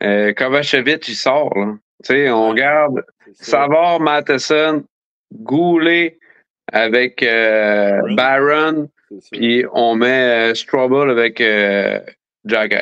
[0.03, 1.75] euh, Kovacevic, il sort, là.
[2.05, 2.61] Tu sais, on Ouais.
[2.61, 3.51] garde C'est ça.
[3.63, 4.85] Savard, Matheson,
[5.33, 6.19] Goulet
[6.73, 8.89] avec euh, Barron.
[9.33, 12.01] Puis on met euh, Strobel avec euh,
[12.45, 12.77] Jacky.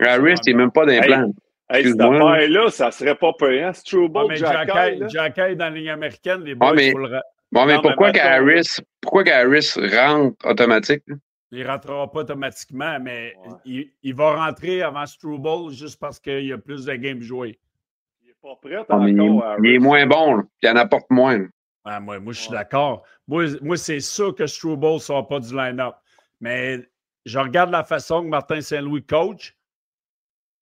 [0.00, 1.24] Harris, il n'est même pas d'implant.
[1.26, 1.32] Hey,
[1.70, 2.32] cette excuse-moi.
[2.34, 3.72] affaire-là, ça serait pas payant.
[3.72, 5.08] Struble, Ah, mais là.
[5.08, 7.20] Jacky est dans la ligne américaine, les boys, Ah, mais- faut le
[7.52, 11.02] Bon, mais pourquoi qu'Harris pourquoi qu'Harris rentre automatique?
[11.06, 11.14] là?
[11.52, 13.52] il ne rentrera pas automatiquement, mais Ouais.
[13.64, 17.58] il, il va rentrer avant Struble juste parce qu'il y a plus de games joués.
[18.22, 19.60] Il est pas prêt Ah, il, encore, est- Harris.
[19.64, 20.42] il est moins bon, là.
[20.62, 21.38] il en apporte moins.
[21.38, 21.44] là.
[21.84, 22.56] Ah, moi, moi, je suis Ouais.
[22.58, 23.04] d'accord.
[23.28, 25.94] Moi, moi c'est sûr que Struble ne sort pas du line-up.
[26.40, 26.80] Mais
[27.24, 29.54] je regarde la façon que Martin Saint-Louis coach.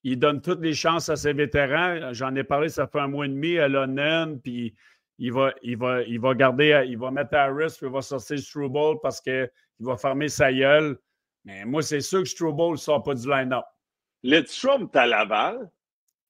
[0.05, 2.12] Il donne toutes les chances à ses vétérans.
[2.12, 4.75] J'en ai parlé, ça fait un mois et demi à Lonen, puis
[5.19, 8.38] il va, il va, il va garder, il va mettre Harris, puis il va sortir
[8.38, 9.49] Struble parce qu'il
[9.81, 10.99] va fermer sa gueule.
[11.45, 13.64] Mais moi, c'est sûr que Struble ne sort pas du line-up.
[14.23, 15.71] Lidstrom, t'as Laval?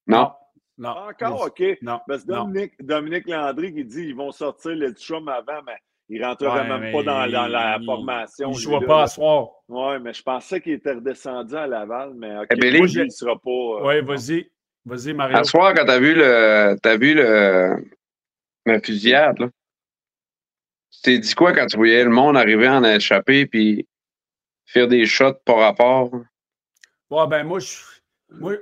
[0.07, 0.31] Non.
[0.77, 0.89] Non.
[0.89, 1.63] Encore, OK.
[1.81, 1.99] Non.
[2.07, 5.77] Parce que Dominique Landry qui dit qu'ils vont sortir Lidstrom avant, mais
[6.09, 8.51] il ne rentrerait Ouais, même pas dans, dans la il- formation.
[8.51, 9.47] Il ne là, pas à soir.
[9.67, 12.47] Oui, mais je pensais qu'il était redescendu à Laval, mais OK.
[12.51, 13.49] Eh, Billy, Moi, il ne sera pas.
[13.49, 14.49] euh, Oui, vas-y.
[14.85, 15.37] Vas-y, Mario.
[15.37, 17.83] À soir, quand t'as vu le t'as vu le
[18.67, 19.49] la fusillade, là,
[20.91, 23.87] tu t'es dit quoi quand tu voyais le monde arriver en échappé puis
[24.65, 26.11] faire des shots par rapport?
[27.09, 27.77] Ouais, ben moi, je
[28.29, 28.53] moi,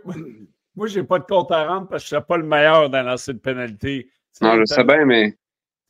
[0.76, 2.90] moi, j'ai pas de compte à rendre parce que je ne suis pas le meilleur
[2.90, 4.10] dans lancer de pénalité.
[4.38, 5.38] Tu Non, je sais bien, mais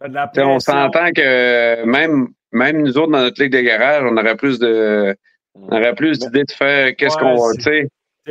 [0.09, 4.15] de la on s'entend que même, même nous autres dans notre ligue de garage, on
[4.17, 5.15] aurait plus de
[5.55, 7.87] on aurait plus d'idées de faire qu'est-ce Ouais, qu'on c'est-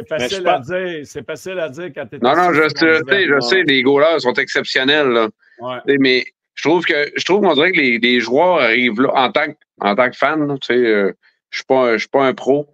[0.09, 1.01] facile à dire.
[1.05, 4.33] C'est facile à dire quand tu Non, non, je, sais, je sais, les goalers sont
[4.35, 5.29] exceptionnels, là.
[5.61, 5.97] Ouais.
[6.01, 9.31] Mais je trouve que je trouve qu'on dirait que les, les joueurs arrivent là en
[9.31, 11.13] tant que, en tant que fan, euh,
[11.51, 12.69] je suis pas un- je suis pas un pro.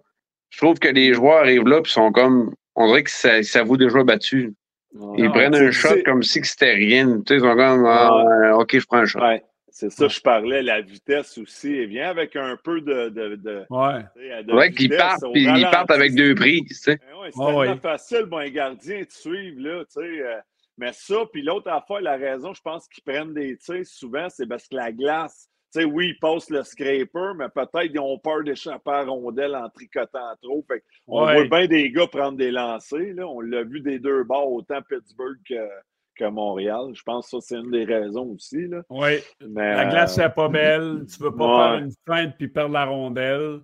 [0.49, 3.63] Je trouve que les joueurs arrivent là puis sont comme on dirait que ça, ça
[3.63, 4.53] vaut déjà battu.
[4.93, 7.17] Ils Non, prennent un shot comme si que c'était rien.
[7.19, 9.19] Tu sais, ils sont comme, ah, OK, je prends un shot.
[9.19, 10.63] Ouais, c'est ça, je parlais.
[10.63, 11.73] La vitesse aussi.
[11.77, 13.09] Elle vient avec un peu de.
[13.09, 14.03] de, de, Ouais.
[14.43, 16.97] de vrai qu'ils partent, puis ils partent avec deux prises, tu sais.
[16.97, 17.77] Ben ouais, c'est tellement ouais.
[17.77, 20.21] facile pour un gardien de suivre, là, tu sais.
[20.21, 20.39] euh,
[20.77, 24.47] mais ça, puis l'autre affaire, la raison, je pense qu'ils prennent des tirs souvent, c'est
[24.47, 28.43] parce que la glace, sais, oui, ils passent le scraper, mais peut-être ils ont peur
[28.43, 30.63] d'échapper à la rondelle en tricotant trop.
[30.67, 31.47] Fait on Ouais.
[31.47, 33.27] voit bien des gars prendre des lancers, là.
[33.27, 35.67] On l'a vu des deux bords, autant Pittsburgh que,
[36.15, 36.91] que Montréal.
[36.93, 38.81] Je pense que ça, c'est une des raisons aussi, là.
[38.89, 39.19] Oui.
[39.47, 41.05] Mais, La glace euh, n'est pas belle.
[41.07, 41.77] Tu ne veux pas ouais.
[41.77, 43.61] faire une feinte puis perdre la rondelle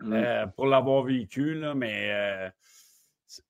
[0.00, 0.12] Mm.
[0.12, 2.48] euh, pour l'avoir vécu, là, mais euh,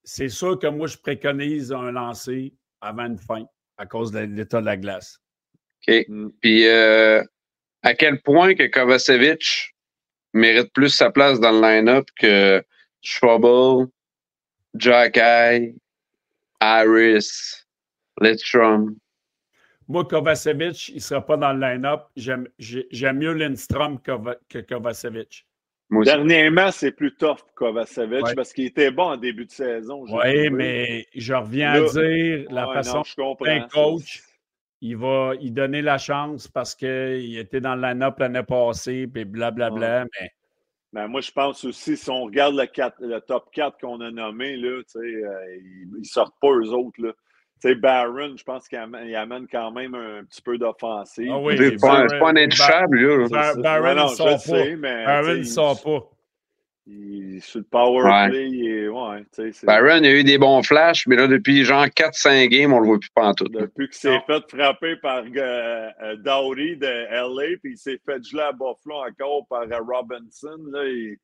[0.02, 4.61] c'est sûr que moi, je préconise un lancer avant une feinte à cause de l'état
[4.61, 5.20] de la glace.
[5.87, 6.06] OK.
[6.08, 6.28] Mm.
[6.40, 7.22] Puis, euh,
[7.82, 9.74] à quel point que Kovacevic
[10.34, 12.62] mérite plus sa place dans le line-up que
[13.02, 13.88] Trouble,
[14.74, 15.74] Jacky,
[16.60, 17.64] Harris,
[18.20, 18.96] Lidstrom?
[19.86, 22.02] Moi, Kovacevic, il ne sera pas dans le line-up.
[22.16, 25.46] J'aime j'ai- j'aime mieux Lindstrom que Kovacevic.
[25.90, 28.34] Dernièrement, c'est plus tough pour Kovacevic Ouais.
[28.34, 30.04] parce qu'il était bon en début de saison.
[30.06, 33.46] Oui, mais je reviens Là- à dire la Ouais, façon comprends.
[33.46, 34.22] un coach,
[34.80, 39.24] il va y donner la chance parce qu'il était dans le line-up l'année passée, puis
[39.24, 40.04] blablabla.
[40.20, 40.30] Mais
[40.92, 44.82] Ben, moi, je pense aussi, si on regarde le, top 4 qu'on a nommé, là,
[44.84, 47.02] tu sais, euh, ils ne sortent pas eux autres.
[47.02, 47.12] Là.
[47.60, 51.28] Tu sais, Barron, je pense qu'il amène, il amène quand même un petit peu d'offensive.
[51.32, 53.28] Ah oui, C'est pas, pas un intouchable.
[53.60, 55.22] Barron, il je sort le pas.
[55.22, 56.17] ne sort pas.
[56.88, 58.29] Il- sur le power Ouais.
[58.31, 59.24] play, il est- ouais,
[59.64, 62.98] Byron, a eu des bons flashs, mais là, depuis genre 4-5 games, on le voit
[62.98, 63.53] plus pantoute.
[63.53, 68.22] Depuis qu'il s'est fait frapper par euh, euh, Dowdy de LA, puis il s'est fait
[68.24, 71.16] geler à Buffalo encore par euh, Robinson, là, il,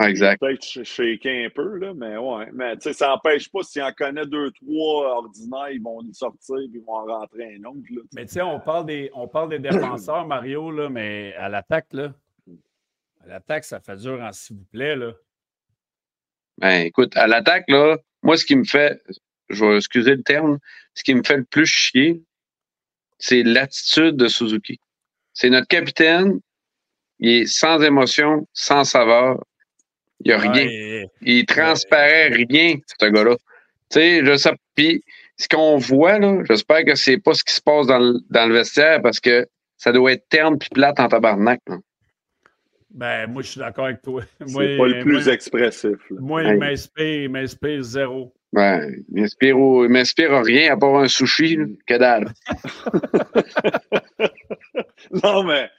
[0.00, 0.38] Ah, Exact.
[0.40, 2.46] peut-être sh- shaké un peu, là, mais ouais.
[2.52, 6.12] Mais tu sais, ça n'empêche pas, s'il en connaît deux, trois ordinaires, ils vont le
[6.12, 7.80] sortir et ils vont en rentrer un autre.
[7.90, 11.48] Là, Mais tu sais, on parle des, on parle des défenseurs, Mario, là, mais à
[11.48, 12.12] l'attaque, là,
[13.28, 14.96] l'attaque, ça fait dur en s'il vous plaît.
[14.96, 15.12] Là.
[16.58, 19.00] Ben, écoute, à l'attaque, là, moi, ce qui me fait,
[19.48, 20.58] je vais excuser le terme,
[20.94, 22.22] ce qui me fait le plus chier,
[23.18, 24.80] c'est l'attitude de Suzuki.
[25.34, 26.40] C'est notre capitaine,
[27.18, 29.44] il est sans émotion, sans saveur,
[30.20, 30.66] il n'y a rien.
[30.66, 33.36] Ouais, Il transparaît rien, ce gars-là.
[33.90, 35.04] Tu sais, je sais, puis
[35.36, 38.46] ce qu'on voit, là, j'espère que c'est pas ce qui se passe dans le, dans
[38.46, 41.60] le vestiaire parce que ça doit être terne puis plate en tabarnak.
[41.68, 41.76] là.
[42.98, 44.22] Ben, moi, je suis d'accord avec toi.
[44.46, 45.96] c'est Moi, pas le plus moi, expressif.
[46.10, 46.16] là.
[46.20, 48.34] moi, il m'inspire, il m'inspire zéro.
[48.52, 52.28] Ouais, il m'inspire, au- il m'inspire à rien à part un sushi, là, que dalle.
[55.22, 55.70] Non, mais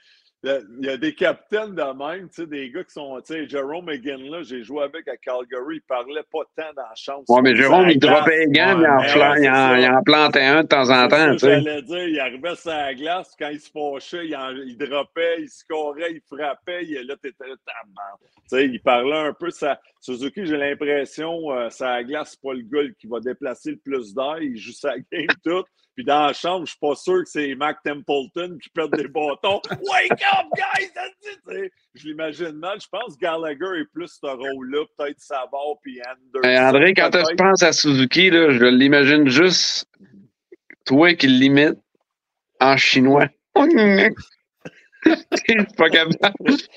[0.42, 3.48] il y a des capitaines de même, tu sais, des gars qui sont, tu sais,
[3.48, 7.24] Jerome McGinn, j'ai joué avec à Calgary, il parlait pas tant dans la chambre.
[7.28, 7.98] Ouais, mais sa il glace.
[7.98, 11.60] droppait les gants, il en, plantait un de temps en temps, tu sais.
[11.62, 15.42] j'allais dire, il arrivait sur la glace, quand il se fâchait, il, en- il droppait,
[15.42, 18.20] il scorait, il frappait, il, là, t'étais là, tabarnak.
[18.24, 22.62] Tu sais, il parlait un peu, ça, Suzuki, j'ai l'impression, euh, sa glace, pas le
[22.62, 25.66] gars qui va déplacer le plus d'air, il joue sa game toute.
[25.94, 29.08] Puis dans la chambre, je suis pas sûr que c'est Mac Templeton qui pète des
[29.08, 29.60] bâtons.
[29.70, 31.68] Wake up, guys!
[31.94, 32.80] Je l'imagine mal.
[32.80, 36.48] Je pense que Gallagher est plus ce rôle-là, peut-être Savard puis Anderson.
[36.48, 37.36] Hey, André, quand tu peut-être.
[37.36, 39.86] penses à Suzuki, là, je l'imagine juste
[40.86, 41.78] toi qui l'imites
[42.60, 43.28] en chinois.
[45.06, 46.14] Je suis pas capable,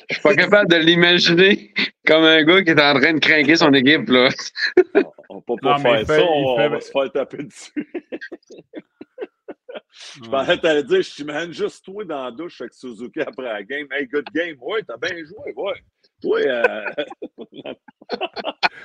[0.10, 1.74] je suis pas capable de l'imaginer
[2.08, 4.08] comme un gars qui est en train de craquer son équipe.
[4.10, 4.30] Là.
[5.30, 7.12] On peut Non, pas mais faire fait- ça, on, il fait- on va se faire
[7.12, 7.92] taper dessus.
[10.24, 13.44] Je pensais que t'allais dire, je t'imagine juste toi dans la douche avec Suzuki après
[13.44, 13.86] la game.
[13.92, 14.56] Hey, good game.
[14.60, 15.74] Ouais, t'as bien joué, ouais.
[16.22, 16.86] Toi, euh...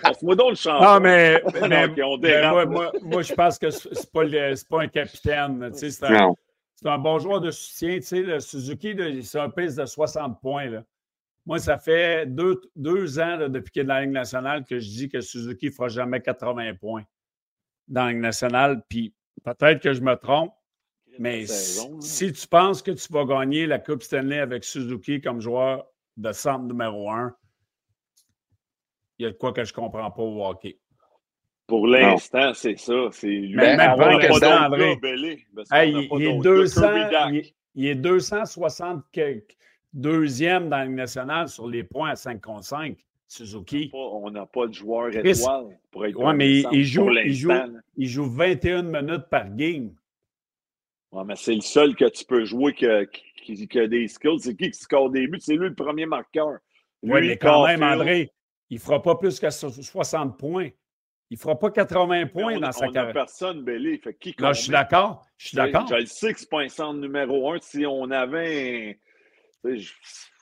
[0.02, 0.84] Passe-moi donc le champion.
[0.94, 4.24] Non, mais, mais- Ok, on mais dérape, moi, moi, moi, je pense que c'est pas,
[4.24, 5.70] le- pas un capitaine.
[5.72, 6.34] tu sais, C'est un, Non.
[6.80, 7.96] C'est un bon joueur de soutien.
[7.96, 10.66] Tu sais, le Suzuki, c'est un piste de 60 points.
[10.66, 10.84] là.
[11.44, 14.78] Moi, ça fait deux, deux ans là, depuis qu'il est dans la Ligue nationale que
[14.78, 17.02] je dis que Suzuki ne fera jamais 80 points
[17.88, 18.84] dans la Ligue nationale.
[18.88, 19.12] Puis
[19.42, 20.52] peut-être que je me trompe,
[21.18, 22.00] mais Saison, là.
[22.00, 25.84] si tu penses que tu vas gagner la Coupe Stanley avec Suzuki comme joueur
[26.16, 27.34] de centre numéro un,
[29.18, 30.78] il y a de quoi que je ne comprends pas au hockey.
[31.68, 32.94] Pour l'instant, c'est ça.
[33.12, 33.60] C'est lui.
[33.60, 33.76] Hey,
[35.92, 36.42] n'a il, est d'autres gars.
[36.42, 37.28] 200, Kirby Dack.
[37.30, 39.56] il, est- il est 260 quelques-
[39.92, 42.96] deuxième dans la Ligue nationale sur les points à 5 contre 5,
[43.28, 43.90] Suzuki.
[43.92, 47.04] On n'a pas de joueur étoile pour être Ouais, mais il- premier il centre joue-
[47.04, 47.52] pour il joue-.
[47.96, 49.90] Il joue 21 minutes par game.
[51.12, 53.04] Ouais, mais c'est le seul que tu peux jouer que-
[53.42, 54.40] qui, a des skills.
[54.40, 55.38] C'est qui qui score des buts?
[55.40, 56.58] C'est lui le premier marqueur.
[57.02, 58.32] Oui, mais quand même, André,
[58.70, 60.70] il ne fera pas plus que so- 60 points.
[61.30, 63.12] Il ne fera pas 80 Mais points on, dans sa on a carrière.
[63.12, 63.98] personne, Belly.
[63.98, 65.26] Fait qui Là, qu'on je suis d'accord.
[65.36, 65.86] Je suis d'accord.
[65.88, 67.58] Je le sais que pas un centre numéro un.
[67.60, 68.98] Si on avait
[69.64, 69.74] un.
[69.76, 69.92] je-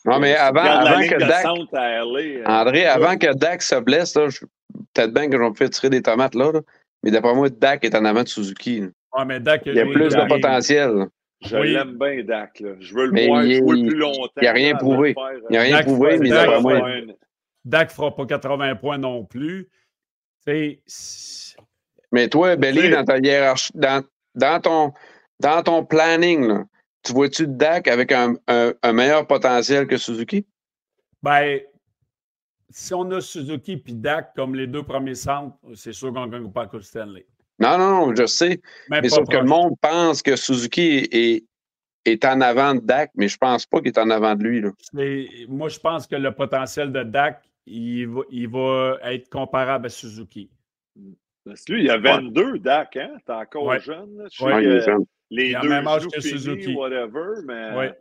[0.04, 1.44] Non, mais avant- avant que Dak-
[1.74, 4.46] euh, André, avant que Dak se blesse, je-
[4.94, 6.60] peut-être bien que je vais me faire tirer des tomates là, là.
[7.02, 8.80] mais d'après moi, Dak est en avant de Suzuki.
[8.82, 8.86] là.
[9.18, 11.06] Ouais, mais Dak, Il y a plus de potentiel.
[11.42, 11.72] je oui.
[11.72, 12.60] l'aime bien, Dak.
[12.60, 12.70] là.
[12.78, 14.28] Je veux le Mais voir il- plus longtemps.
[14.40, 15.14] il a rien là, prouvé.
[15.14, 16.28] faire, euh, Il n'a rien Dak prouvé, fait- mais
[17.64, 19.68] Dak ne fera pas 80 points non plus.
[22.12, 24.04] Mais toi, Belly, dans ta hiérarchie, dans,
[24.34, 24.92] dans ton,
[25.40, 26.64] dans ton planning, là,
[27.02, 30.46] tu vois-tu Dak avec un, un- un meilleur potentiel que Suzuki?
[31.22, 31.60] Ben,
[32.70, 36.30] si on a Suzuki et Dak comme les deux premiers centres, c'est sûr qu'on ne
[36.30, 37.26] gagne pas Coupe Stanley.
[37.58, 38.60] Non, non, non, je sais.
[38.88, 41.44] Mais sauf que le monde pense que Suzuki est,
[42.04, 44.60] est en avant de Dak, mais je pense pas qu'il est en avant de lui.
[44.60, 44.70] Là.
[45.48, 49.88] Moi, je pense que le potentiel de Dak, il va, il va être comparable à
[49.88, 50.50] Suzuki.
[51.44, 53.16] Parce que lui, il a 22, Dak, hein?
[53.24, 53.80] T'es encore Ouais.
[53.80, 54.16] jeune.
[54.18, 54.24] là.
[54.32, 55.04] Je sais Ouais, Ouais, que il est jeune.
[55.30, 56.74] les Il a deux le même âge que finis, Suzuki.
[56.74, 57.76] whatever, mais...
[57.76, 57.98] Ouais.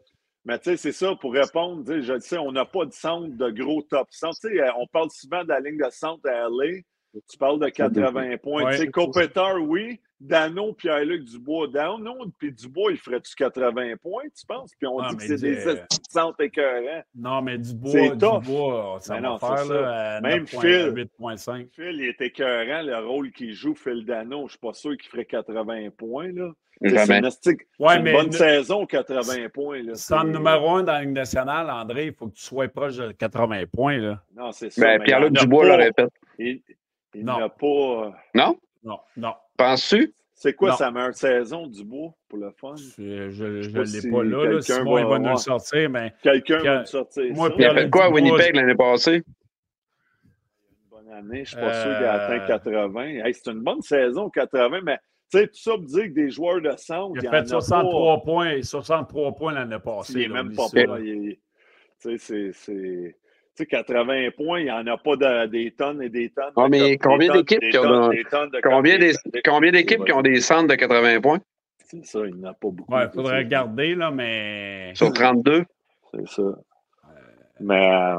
[0.48, 3.36] Mais tu sais, c'est ça, pour répondre, je le sais, on n'a pas de centre
[3.36, 4.38] de gros top centre.
[4.42, 6.82] Tu sais, on parle souvent de la ligne de centre à LA.
[7.28, 8.64] Tu parles de 80 points.
[8.66, 8.88] Ouais.
[8.92, 10.00] Kopitar, oui.
[10.20, 14.72] Dano, Pierre-Luc Dubois, Dano, puis Dubois, il ferait-tu 80 points, tu penses?
[14.80, 17.04] Puis on Ah, dit que c'est des dis- esti de centres écœurants.
[17.16, 18.10] Non, mais Dubois.
[18.16, 20.94] Dubois ça Mais va non, faire là, à Même 9 Phil.
[20.96, 21.68] 8.5.
[21.76, 24.40] Phil, il est écœurant, le rôle qu'il joue, Phil Dano.
[24.40, 26.50] Je ne suis pas sûr qu'il ferait 80 points, là.
[26.82, 27.20] C'est Jamais.
[27.20, 27.52] une, Ouais, c'est
[27.98, 29.82] une mais bonne ne- saison, 80 points.
[29.82, 29.96] Là.
[29.96, 33.12] C'est- numéro un dans la Ligue nationale, André, il faut que tu sois proche de
[33.14, 33.98] 80 points.
[33.98, 34.22] Là.
[34.36, 34.82] Non, c'est ça.
[34.82, 36.10] Ben, mais Pierre-Luc Dubois le répète.
[36.38, 36.62] Il,
[37.14, 38.14] il n'a pas.
[38.34, 38.58] Non?
[38.84, 39.34] Non, non.
[39.58, 40.14] Penses-tu?
[40.34, 40.76] C'est quoi Non.
[40.76, 42.76] sa meilleure saison, Dubois, pour le fun?
[42.76, 44.30] Je je- je sais pas ne l'ai si pas là.
[44.44, 44.44] là.
[44.52, 47.56] quelqu'un Simon, il va va nous le sortir, mais Quelqu'un va me sortir moi, ça.
[47.58, 49.24] Il a fait quoi à Winnipeg l'année passée?
[50.26, 51.36] Une bonne année.
[51.36, 53.02] Je ne suis pas sûr qu'il a atteint Euh, 80.
[53.26, 54.98] Hey, c'est une bonne saison, 80, mais
[55.32, 57.42] tu sais, tout ça pour dire que des joueurs de centre, il a fait en
[57.42, 59.98] a 63 points, 63 points l'année pas.
[59.98, 60.14] passée.
[60.14, 61.00] Il n'est même pas là.
[61.00, 61.40] il est-
[62.02, 63.16] Tu sais, c'est-
[63.58, 66.52] sais, 80 points, il n'y en a pas de- des tonnes et des tonnes.
[66.56, 68.60] Ah, de mais des combien tonnes, d'équipes des qui ont tonnes, dans- des tonnes de
[68.62, 71.40] Combien des- des- Combien d'équipes qui ont des centres de 80 points?
[71.88, 72.94] C'est ça, il n'y en a pas beaucoup.
[72.94, 74.92] Ouais, il faudrait regarder, là, mais.
[74.96, 75.64] sur 32?
[76.14, 76.44] C'est ça.
[77.62, 78.18] Mais euh,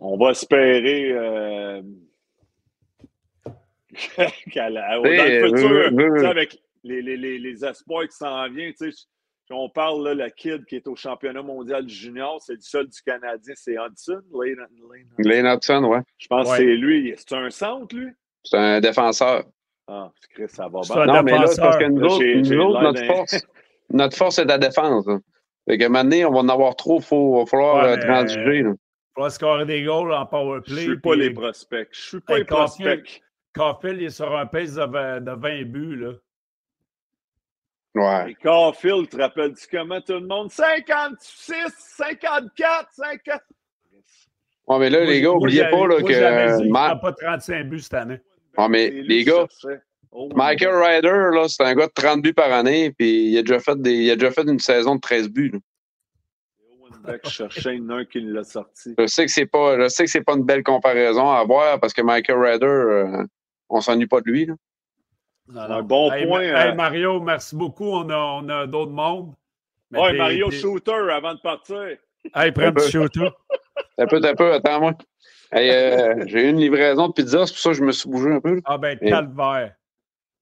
[0.00, 1.82] on va espérer euh,
[4.52, 8.48] qu'à la- dans le futur, veux- veux- avec les, les, les, les espoirs qui s'en
[8.50, 9.04] viennent, tu sais,
[9.50, 13.00] on parle, là, le kid qui est au championnat mondial junior, c'est le seul du
[13.02, 14.20] Canadien, c'est Hudson.
[14.32, 15.28] Lane- Lane Hudson.
[15.28, 16.00] Lane Hudson, ouais.
[16.18, 16.58] Je pense Ouais.
[16.58, 17.14] que c'est lui.
[17.16, 18.08] C'est un centre, lui?
[18.44, 19.44] C'est un défenseur.
[19.88, 21.06] Ah, Chris, ça va bien.
[21.06, 23.40] Non, mais là, c'est parce que nous autres, nous autres, notre force,
[23.90, 25.06] notre force est la défense.
[25.06, 25.18] là.
[25.68, 27.96] Fait qu'à un moment donné, on va en avoir trop, il va falloir Ouais, euh,
[28.00, 28.62] transiger.
[28.62, 28.70] là.
[28.72, 30.82] Il faudra scorer des goals en power Je play.
[30.82, 31.88] suis pas les prospects.
[31.92, 33.22] Je suis pas Hey, les prospects.
[33.54, 35.96] Caulfield, il est sur un pace de 20, de 20 buts.
[35.96, 36.12] Là.
[37.94, 38.30] Ouais.
[38.30, 40.50] Et Carfield, te rappelles-tu comment tout le monde?
[40.50, 43.40] 56, 54, 50.
[44.66, 46.14] Ouais, mais là, Moi, les gars, moi, oubliez j'avais- pas là, moi, que.
[46.14, 48.20] euh, Ma- fera pas 35 buts cette année.
[48.56, 49.46] Ah, mais les gars.
[50.14, 53.42] Oh, Michael Ryder, là, c'est un gars de 30 buts par année, puis il a
[53.42, 55.50] déjà fait, des, il a déjà fait une saison de 13 buts.
[55.52, 55.58] là.
[57.04, 58.94] Il un qui l'a sorti.
[58.98, 61.80] Je sais que c'est pas, je sais que c'est pas une belle comparaison à avoir
[61.80, 63.24] parce que Michael Ryder, euh,
[63.68, 64.46] on s'ennuie pas de lui.
[64.46, 64.54] là.
[65.54, 66.52] Un bon Hey, point.
[66.52, 67.86] Ma- hey, euh, Mario, merci beaucoup.
[67.90, 69.34] On a, on a d'autres mondes.
[69.92, 71.96] T'es- Mario t'es- Shooter avant de partir.
[72.34, 73.28] Hey, prends un petit shooter.
[73.98, 74.94] Un peu, un peu, attends-moi.
[75.52, 78.08] Hey, euh, j'ai eu une livraison de pizza, c'est pour ça que je me suis
[78.08, 78.60] bougé un peu.
[78.64, 79.74] Ah ben, Et- calvaire.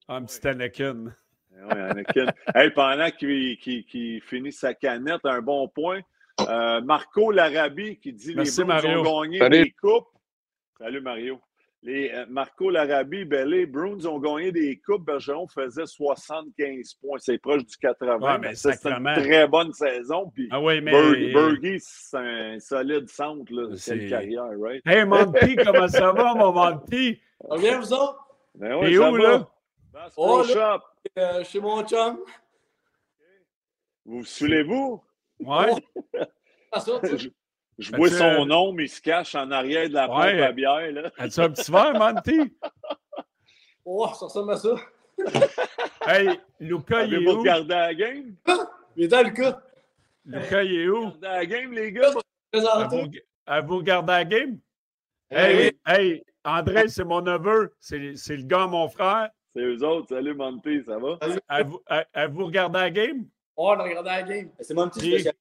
[0.08, 1.06] Un petit Anakin.
[1.52, 2.26] Ouais, Anakin.
[2.54, 6.00] hey, pendant qu'il qu'il- qu'il finit sa canette, un bon point.
[6.48, 9.00] Euh, Marco Larabie qui dit Merci, les Bruins Mario.
[9.06, 9.62] ont gagné Salut.
[9.64, 10.08] des coupes.
[10.78, 11.40] Salut Mario.
[11.82, 15.06] Les, euh, Marco Larabie, les Bruins ont gagné des coupes.
[15.06, 17.18] Bergeron faisait 75 points.
[17.18, 18.18] C'est proche du 80.
[18.18, 20.30] Ouais, mais c'est une très bonne saison.
[20.34, 20.92] Puis Ah oui, mais.
[21.78, 23.50] C'est un solide centre.
[23.52, 23.74] Là.
[23.82, 24.82] Quelle carrière, right?
[24.86, 27.18] Hey, Monty, comment ça va, mon Monty?
[27.40, 28.26] Ça va bien, vous autres?
[28.54, 29.18] Ben ouais, ça où, va.
[29.22, 29.48] là?
[29.94, 30.44] Oh, Pro là.
[30.44, 30.84] Shop.
[31.18, 32.18] Euh, chez mon chum.
[34.04, 35.02] Vous vous saoulez-vous?
[35.40, 35.72] Ouais.
[36.78, 37.18] Ça, tu sais.
[37.18, 37.28] Je,
[37.80, 40.42] je vois son un- nom, mais il se cache en arrière de la pompe Ouais.
[40.42, 40.92] à bière.
[40.92, 41.10] Là.
[41.18, 42.52] As-tu un petit verre, Monty?
[43.84, 44.74] Oh, ça ressemble à ça.
[46.06, 47.38] Hey, Luca, il est où?
[47.40, 48.34] regardé la game?
[48.96, 49.60] Mais dans le cas,
[50.24, 51.06] Luca, il est où?
[51.10, 52.10] Regardez la game, les gars?
[52.52, 52.96] présenté.
[52.96, 53.10] Avez-vous
[53.46, 54.58] avez-vous regardé la game?
[55.30, 55.78] Eh Hey, oui.
[55.86, 57.74] hey, André, c'est mon neveu.
[57.80, 59.30] C'est c'est le gars, mon frère.
[59.54, 60.08] C'est eux autres.
[60.08, 61.18] Salut, Monty, ça va?
[61.48, 61.80] Avez-vous
[62.14, 63.26] avez-vous regardé la game?
[63.56, 64.50] Oh, on a regardé la game.
[64.60, 65.34] C'est mon petit Puis- spécial.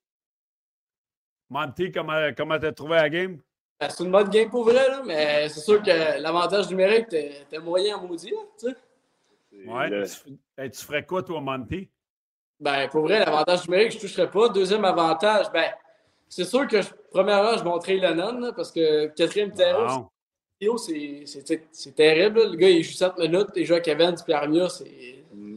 [1.49, 3.39] Monty, comment comment t'as trouvé la game?
[3.79, 7.31] Ben, c'est une bonne game pour vrai, là, mais c'est sûr que l'avantage numérique, t'es
[7.49, 8.75] t'es moyen en maudit, là, tu sais.
[9.65, 9.89] Ouais.
[9.89, 11.89] Le- Tu, hey, tu ferais quoi, toi, Monty?
[12.59, 14.49] Ben, pour vrai, l'avantage numérique, je ne toucherais pas.
[14.49, 15.71] Deuxième avantage, ben,
[16.27, 20.09] c'est sûr que, je- premièrement, je montrais Lennon, là, parce que quatrième terreau.
[20.59, 22.39] Théo, c'est c'est- c'est terrible.
[22.39, 22.49] là.
[22.49, 24.85] Le gars, il joue 7 minutes, il joue à Kevin, puis Armia, c'est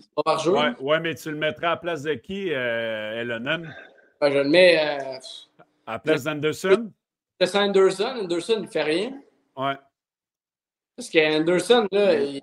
[0.00, 0.54] c'est pas par jour.
[0.56, 3.74] Ouais, ouais, mais tu le mettrais à la place de qui, euh, Elonen?
[4.20, 5.18] Ben, je le mets euh,
[5.92, 6.90] À la place d'Anderson?
[7.38, 8.14] c'est Anderson.
[8.22, 9.20] Anderson, il fait rien.
[9.56, 9.74] Ouais.
[10.96, 12.40] Parce qu'Anderson, là, il,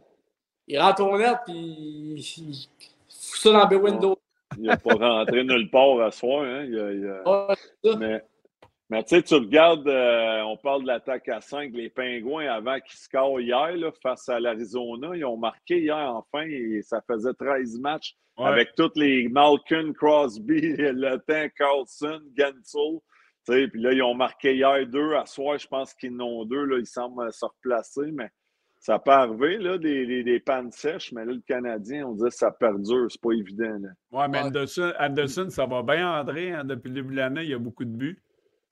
[0.67, 2.67] il rentre au net, puis il, il
[3.09, 4.19] fout ça dans le window.
[4.57, 6.43] Il n'a pas rentré nulle part à soir.
[6.43, 6.65] Hein?
[6.65, 7.97] Il a- il a- Ouais, c'est ça.
[7.97, 8.23] Mais,
[8.89, 12.79] mais tu sais, tu regardes, euh, on parle de l'attaque à 5, les Pingouins avant
[12.79, 15.15] qu'ils scorent hier là, face à l'Arizona.
[15.15, 18.45] Ils ont marqué hier enfin et ça faisait 13 matchs Ouais.
[18.47, 22.99] avec tous les Malkin, Crosby, Le Temps, Carlson, Gensel.
[23.67, 25.13] Puis là, ils ont marqué hier deux.
[25.13, 26.63] À soir, je pense qu'ils en ont deux.
[26.65, 28.29] Là, ils semblent se replacer, mais
[28.79, 31.11] ça peut arriver, là, des, des, des pannes sèches.
[31.11, 33.07] Mais là, le Canadien, on dirait que ça perdure.
[33.09, 33.77] C'est pas évident.
[33.81, 33.89] Là.
[34.11, 34.39] Ouais, mais.
[34.39, 36.51] Anderson, Anderson, ça va bien, André.
[36.51, 38.21] hein, depuis le début de l'année, il y a beaucoup de buts.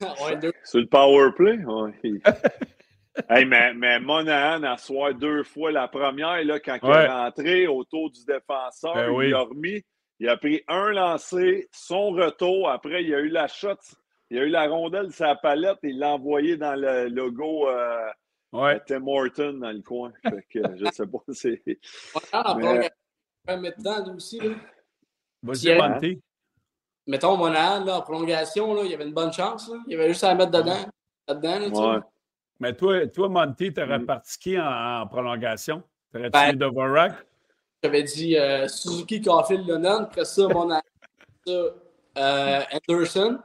[0.00, 0.38] Ouais.
[0.64, 1.58] Sur le power play?
[1.64, 1.92] Ouais.
[3.30, 5.72] hey, mais, mais Monahan a soir deux fois.
[5.72, 9.28] La première, là, quand il est rentré autour du défenseur, Ben oui.
[9.30, 9.82] il a remis.
[10.20, 12.70] Il a pris un lancé, son retour.
[12.70, 13.74] Après, il y a eu la shot.
[14.30, 17.68] Il y a eu la rondelle la palette et il l'a envoyé dans le logo
[17.68, 18.08] euh,
[18.52, 18.80] Ouais.
[18.86, 20.10] Tim Horton dans le coin.
[20.22, 21.18] Fait que, je sais pas.
[21.32, 21.62] C'est...
[21.66, 21.80] Ouais,
[22.32, 24.38] en Mais- mettre dedans, lui aussi.
[24.40, 24.54] Là.
[25.42, 25.76] Vas-y.
[25.76, 26.22] Monty.
[27.06, 29.68] Mettons, Monahan, là, en prolongation, là, il y avait une bonne chance.
[29.68, 29.76] Là.
[29.86, 30.76] Il y avait juste à la mettre dedans.
[31.26, 31.96] Là-dedans, là, tu Ouais.
[31.98, 32.04] sais.
[32.60, 34.06] Mais toi, toi Monty, t'aurais Mm.
[34.06, 34.64] parti qui en,
[35.02, 35.82] en prolongation?
[36.12, 37.12] T'aurais-tu Ben- Dvorak?
[37.82, 40.04] J'avais dit euh, Suzuki, Caulfield, Lennon.
[40.04, 40.80] Après ça, Monahan.
[41.46, 41.52] ça,
[42.18, 43.38] euh, Anderson.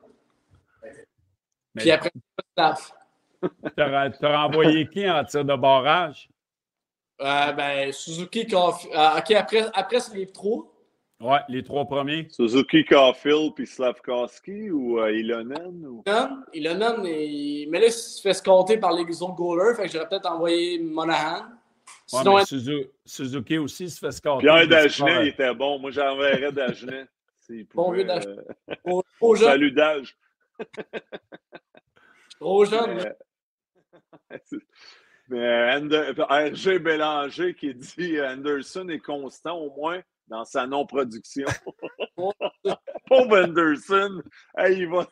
[1.76, 2.12] Mais Puis après,
[2.52, 2.92] Staff.
[3.76, 6.30] t'aurais envoyé qui en tir de barrage?
[7.22, 8.94] Euh, ben, Suzuki, Caulfield.
[8.96, 10.70] euh, OK, après, après c'est les trois.
[11.20, 12.28] Ouais, les trois premiers.
[12.30, 15.86] Suzuki Caulfield puis Slavkowski ou euh, Ilonen?
[15.86, 16.04] Ou...
[16.54, 19.76] Lennon, et mais là, il se fait scotter par les autres goalers.
[19.76, 21.44] Fait que j'aurais peut-être envoyé Monahan.
[22.12, 24.40] Ouais, Sinon, mais Suzu- Suzuki aussi se fait scorer.
[24.40, 25.80] Pierre Dagenet, il était bon.
[25.80, 27.06] Moi, j'enverrais Dagenet.
[27.76, 28.38] Bon vieux Dagenet.
[28.88, 29.02] euh.
[29.36, 30.16] Salut Dage.
[32.40, 32.96] Trop jeune.
[34.30, 34.42] Mais,
[35.30, 41.48] mais Ander- RG Bélanger qui dit Anderson est constant au moins dans sa non-production.
[43.08, 44.22] Pauvre Anderson,
[44.58, 45.08] Hey, il va,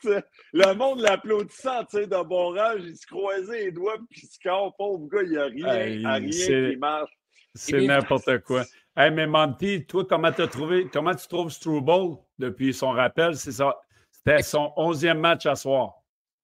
[0.54, 4.28] le monde l'applaudissant tu sais, de bon rage, il se croisait les doigts puis il
[4.28, 4.76] se score.
[4.78, 7.12] Pauvre gars, il n'y a rien, Hey, à rien c'est- qui marche.
[7.54, 8.64] C'est n'importe quoi.
[8.96, 13.36] Hey, mais Monty, toi, comment, t'as trouvé, comment tu trouves Struble depuis son rappel?
[13.36, 13.78] C'est ça.
[14.26, 15.96] C'était son onzième match à soir.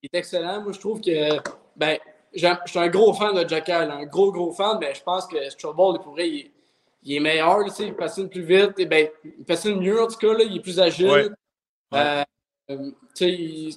[0.01, 0.61] Il est excellent.
[0.61, 1.37] Moi, je trouve que.
[1.75, 1.97] Ben,
[2.33, 5.27] je suis un gros fan de Jack Hall, un gros, gros fan, mais je pense
[5.27, 6.51] que Strobel, il, est-
[7.03, 7.63] il est meilleur.
[7.65, 8.77] tu sais, il patine plus vite.
[8.79, 10.33] Et ben, il patine mieux, en tout cas.
[10.33, 11.07] Là, il est plus agile.
[11.09, 11.29] Ouais.
[11.95, 12.23] Euh,
[12.69, 13.75] tu sais, il-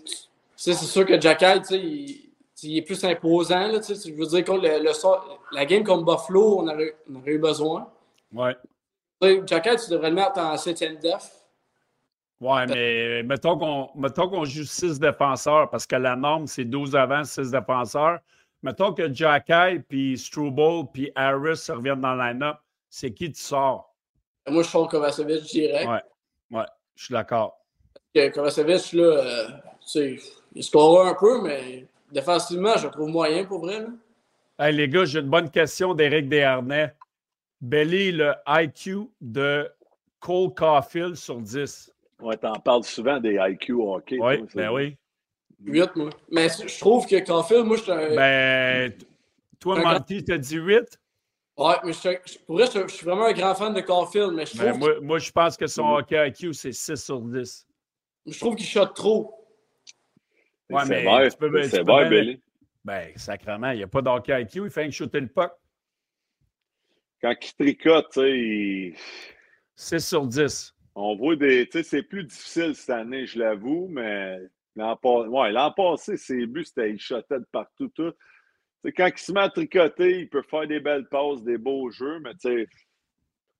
[0.56, 2.30] c'est sûr que Jack Hall, tu sais, il,
[2.62, 3.66] il est plus imposant.
[3.68, 7.16] Là, tu sais, je veux dire, contre le, la game comme Buffalo, on aurait, on
[7.20, 7.88] aurait eu besoin.
[8.32, 8.56] Ouais.
[9.22, 11.30] Tu sais, Jack Hall, tu devrais le mettre en septième def.
[12.40, 16.96] Ouais, mais mettons qu'on mettons qu'on joue six défenseurs, parce que la norme, c'est 12
[16.96, 18.18] avant, six défenseurs.
[18.62, 22.56] Mettons que Jacky, puis Struble, puis Harris reviennent dans le line-up.
[22.88, 23.94] C'est qui tu sors?
[24.48, 25.88] Moi, je sors Kovacevic direct.
[25.88, 26.58] Ouais.
[26.58, 27.58] Ouais, je suis d'accord.
[28.14, 29.48] Kovacevic, là, euh,
[29.80, 30.18] tu sais,
[30.54, 33.80] il un peu, mais défensivement, je le trouve moyen pour vrai.
[33.80, 33.88] Là.
[34.58, 36.94] Hey, les gars, j'ai une bonne question d'Éric Desharnais.
[37.60, 39.70] Belly, le IQ de
[40.18, 41.92] Cole Caulfield sur 10.
[42.22, 44.18] Ouais, t'en parles souvent des IQ hockey.
[44.20, 44.96] Oui, toi, ben oui.
[45.64, 46.10] 8, moi.
[46.30, 48.14] Mais je trouve que Caulfield, moi, je suis un.
[48.16, 48.92] Ben,
[49.58, 50.98] toi, Un Monty, t'as dit 8?
[51.58, 54.32] ouais, mais je pour vrai, je suis- je suis vraiment un grand fan de Caulfield,
[54.32, 57.20] mais je trouve, Ben, moi, moi, je pense que son hockey IQ, c'est 6 sur
[57.20, 57.66] 10.
[58.26, 59.36] je trouve qu'il shot trop.
[60.70, 62.42] Ouais, c'est mais vrai, tu peux- tu c'est peux vrai, bien- Billy.
[62.84, 65.52] Ben, sacrément, il n'y a pas d'hockey IQ, il fait que shooter le puck.
[67.20, 68.94] Quand il tricote, tu sais, il-
[69.76, 70.74] 6 sur 10.
[71.02, 71.66] On voit des.
[71.66, 74.38] Tu sais, c'est plus difficile cette année, je l'avoue, mais
[74.76, 77.88] l'an ouais, passé, ses buts, c'était il shotait de partout.
[77.94, 78.12] Tout.
[78.12, 78.16] Tu
[78.84, 81.90] sais, quand il se met à tricoter, il peut faire des belles passes, des beaux
[81.90, 82.66] jeux, mais tu sais,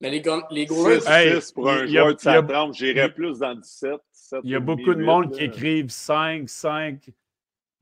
[0.01, 2.35] Mais les, les 6 Hey, pour un il y a- joueur de il y a-
[2.37, 4.01] sa trempe, j'irais plus dans 17.
[4.13, 7.11] 17 Il y a beaucoup de monde qui écrivent 5, 5.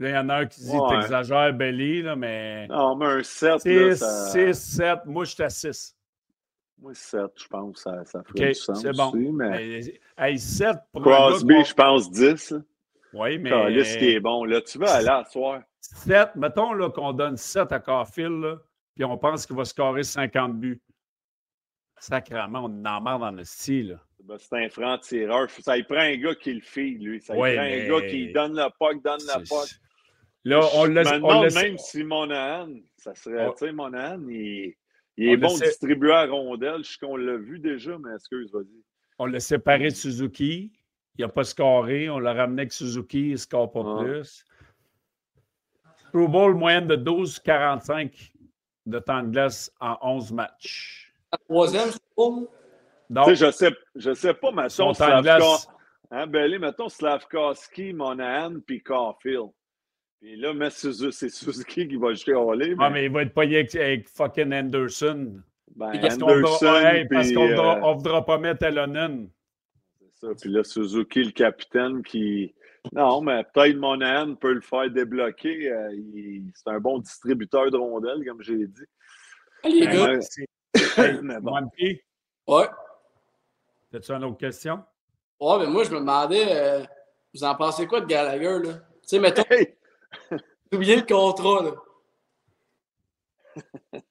[0.01, 1.01] Là, il y en a un qui dit Ouais.
[1.01, 2.69] T'exagères, Belly, là, mais.
[2.69, 4.31] Non, mais un 7, 6, là, ça...
[4.31, 4.99] 6, 7.
[5.07, 5.97] Moi, je suis à 6.
[6.81, 9.09] Moi, 7, je pense, ça, ça ferait du sens c'est bon.
[9.09, 9.81] aussi, mais...
[10.17, 12.51] Hey, 7 pour Crosby, gars je pense 10.
[12.53, 12.59] là.
[12.61, 12.65] qui-
[13.15, 13.51] Oui, mais.
[13.51, 14.45] Caliste qui est bon.
[14.45, 15.63] Là, tu veux aller à soir?
[15.81, 18.57] 7, mettons là, qu'on donne 7 à Carfield, là,
[18.95, 20.81] puis on pense qu'il va scorer 50 buts.
[22.01, 23.99] Sacrement, on en marre dans le style.
[24.23, 25.51] Ben, c'est un franc-tireur.
[25.51, 27.21] Ça il prend un gars qui le fait, lui.
[27.21, 29.69] Ça Ouais, il prend mais- un gars qui donne le puck, donne le C'est- puck.
[30.45, 33.73] Là, on Je le me on demande même si Monahan, ça serait, On- tu sais,
[33.73, 34.75] Monahan, il,
[35.19, 35.67] il On est le bon sait.
[35.67, 36.85] distribueur à rondelle.
[36.85, 38.83] Je sais qu'on l'a vu déjà, mais excuse, vas-y.
[39.19, 40.73] on l'a séparé de Suzuki.
[41.19, 42.09] Il n'a pas scoré.
[42.09, 43.21] On l'a ramené avec Suzuki.
[43.29, 44.03] Il ne score pas Ah.
[44.05, 44.45] plus.
[46.13, 48.33] Pro Bowl, moyenne de 12,45
[48.87, 51.13] de temps de glace en 11 matchs.
[51.49, 51.89] Troisième.
[53.11, 55.69] Donc, je sais, je sais pas, son mettons, temps de Slavka, glace,
[56.11, 56.27] hein,
[56.59, 59.51] mettons Slavkowski, Monahan, puis Caulfield.
[60.21, 60.93] Puis là, mais c'est
[61.31, 64.09] Suzuki qui va jeter au lait, mais, Ah, mais il va être payé avec, avec
[64.09, 65.41] fucking Anderson.
[65.77, 69.31] ben, Parce qu'on ne Anderson, puis, voudra, euh, on voudra pas mettre Elonen.
[70.01, 70.35] c'est ça.
[70.41, 72.53] Puis là, Suzuki, le capitaine, qui...
[72.93, 75.71] Non, mais peut-être Monahan peut le faire débloquer.
[75.71, 78.85] euh, il- C'est un bon distributeur de rondelles, comme j'ai dit.
[79.63, 80.13] Ah, les gars.
[80.97, 81.55] Hey, Mais bon.
[82.47, 82.67] Ouais.
[83.95, 84.83] as-tu une autre question?
[85.41, 86.83] Ouais, mais moi, je me demandais, euh,
[87.35, 88.75] vous en pensez quoi de Gallagher, là?
[88.75, 89.75] Tu sais, mettons, Hey!
[90.31, 91.73] J'ai oublié le contrat, là.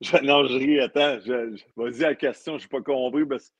[0.00, 0.80] Je- non, je ris.
[0.80, 1.18] Attends.
[1.24, 3.24] Je, je- Vas-y, la question, je n'ai pas compris.
[3.24, 3.52] parce-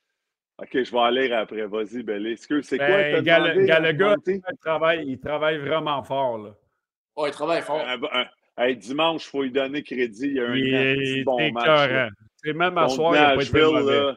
[0.58, 1.66] OK, je vais aller après.
[1.66, 2.32] Vas-y, Belé.
[2.32, 2.86] Excuse, c'est quoi?
[2.86, 4.42] Ben, demandé, Gallagher, Monty?
[4.52, 6.38] il travaille, il travaille vraiment fort.
[6.38, 6.54] Là.
[7.26, 7.80] Il travaille fort.
[7.80, 8.26] Un- un-
[8.58, 10.26] hey, dimanche, il faut lui donner crédit.
[10.26, 10.64] Il y a un Il
[10.98, 12.10] petit est bon match.
[12.42, 14.16] C'est même à soir, il n'a pas été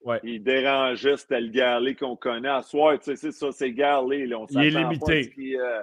[0.00, 0.20] Ouais.
[0.24, 1.16] il dérangeait.
[1.18, 2.48] C'était le Garley qu'on connaît.
[2.48, 4.24] À soir, tu sais, c'est ça, c'est Garley.
[4.26, 5.18] Là, on Il est s'attend pas limité.
[5.18, 5.82] à ce qu'il, euh,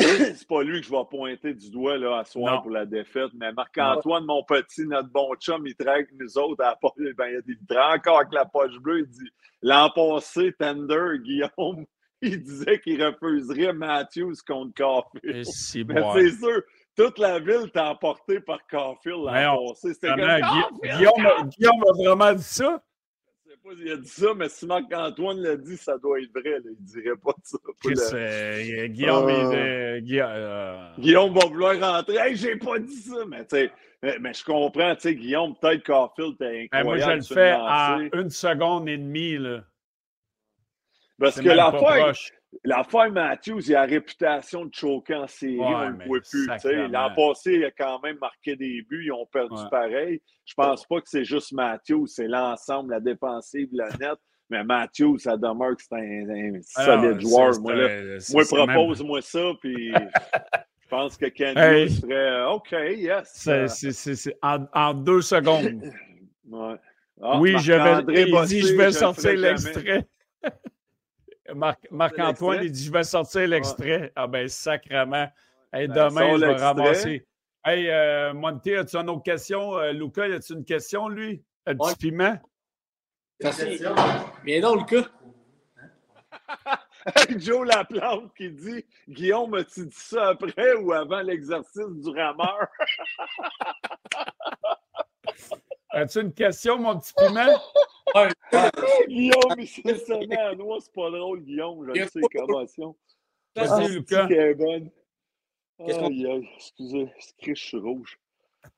[0.36, 2.62] c'est pas lui que je vais pointer du doigt là, à soir Non.
[2.62, 3.30] pour la défaite.
[3.34, 6.62] Mais Marc-Antoine, mon petit, notre bon chum, il avec nous autres.
[6.64, 9.00] À la poche- ben, il, a dit- il travaille encore avec la poche bleue.
[9.00, 9.30] Il dit
[9.62, 11.84] L'an passé, Tender, Guillaume,
[12.22, 16.12] il disait qu'il refuserait Matthews contre Mais bon.
[16.14, 16.62] c'est sûr,
[16.96, 19.94] toute la ville était emportée par Caulfield l'an passé.
[19.94, 20.14] C'était!
[20.14, 22.82] Guillaume, Guillaume a vraiment dit ça?
[23.62, 26.50] Pas s'il a dit ça, mais si Marc-Antoine l'a dit, ça doit être vrai.
[26.60, 26.70] là.
[26.78, 27.58] Il dirait pas ça.
[27.84, 29.96] Chris, le- euh, Guillaume, Ah.
[29.98, 32.16] il Gui- euh, Guillaume va vouloir rentrer.
[32.16, 33.70] Hey, j'ai pas dit ça, mais tu sais,
[34.02, 37.22] mais, mais je comprends, tu sais, Guillaume, peut-être Caulfield était ben, moi, incroyable.
[37.22, 39.36] je le fais en une seconde et demie.
[39.36, 39.62] Là.
[41.18, 42.14] Parce que l'affaire.
[42.64, 46.20] L'affaire Matthews, il a la réputation de choquer en série, Ouais, on ne le voit
[46.20, 46.46] plus.
[46.90, 49.70] L'an passé, il a quand même marqué des buts, ils ont perdu Ouais.
[49.70, 50.22] pareil.
[50.44, 54.18] Je pense pas que c'est juste Matthews, c'est l'ensemble, la défensive, le net.
[54.48, 55.98] Mais Matthews, ça demeure que c'est un,
[56.28, 57.52] un Alors, solide joueur.
[57.54, 61.84] Ah Moi, là, c'est- moi c'est même- propose-moi ça, puis je pense que Ken Hey.
[61.84, 63.30] Hughes serait euh, OK, yes.
[63.32, 65.64] c'est- Euh, en, en deux secondes.
[66.50, 66.74] ouais.
[67.22, 70.08] Ah, oui, je vais, il dit, Bossé, je vais sortir l'extrait.
[71.54, 72.66] Marc- Marc-Antoine, l'extrait?
[72.66, 74.12] il dit, je vais sortir l'extrait.
[74.16, 75.28] Ah ben, sacrement.
[75.72, 77.26] Hey, Ben, demain, je vais ramasser.
[77.64, 79.76] Hey, euh, Monty, as-tu une autre question?
[79.78, 81.42] Euh, Luca, as-tu une question, lui?
[81.66, 81.94] Un petit Ouais.
[81.98, 82.38] piment?
[84.44, 85.08] Viens donc, le cas.
[87.38, 92.66] Joe Laplante qui dit Guillaume, as-tu dit ça après ou avant l'exercice du rameur?
[95.92, 97.58] As-tu une question, mon petit piment?
[99.08, 102.96] Guillaume, il s'est sonné à noix, c'est pas drôle, Guillaume, je le sais, commotion.
[103.56, 104.26] Vas-y, Ah, Lucas.
[104.28, 104.38] c'est
[105.80, 108.18] Aïe, aïe, excusez, c'est je suis rouge.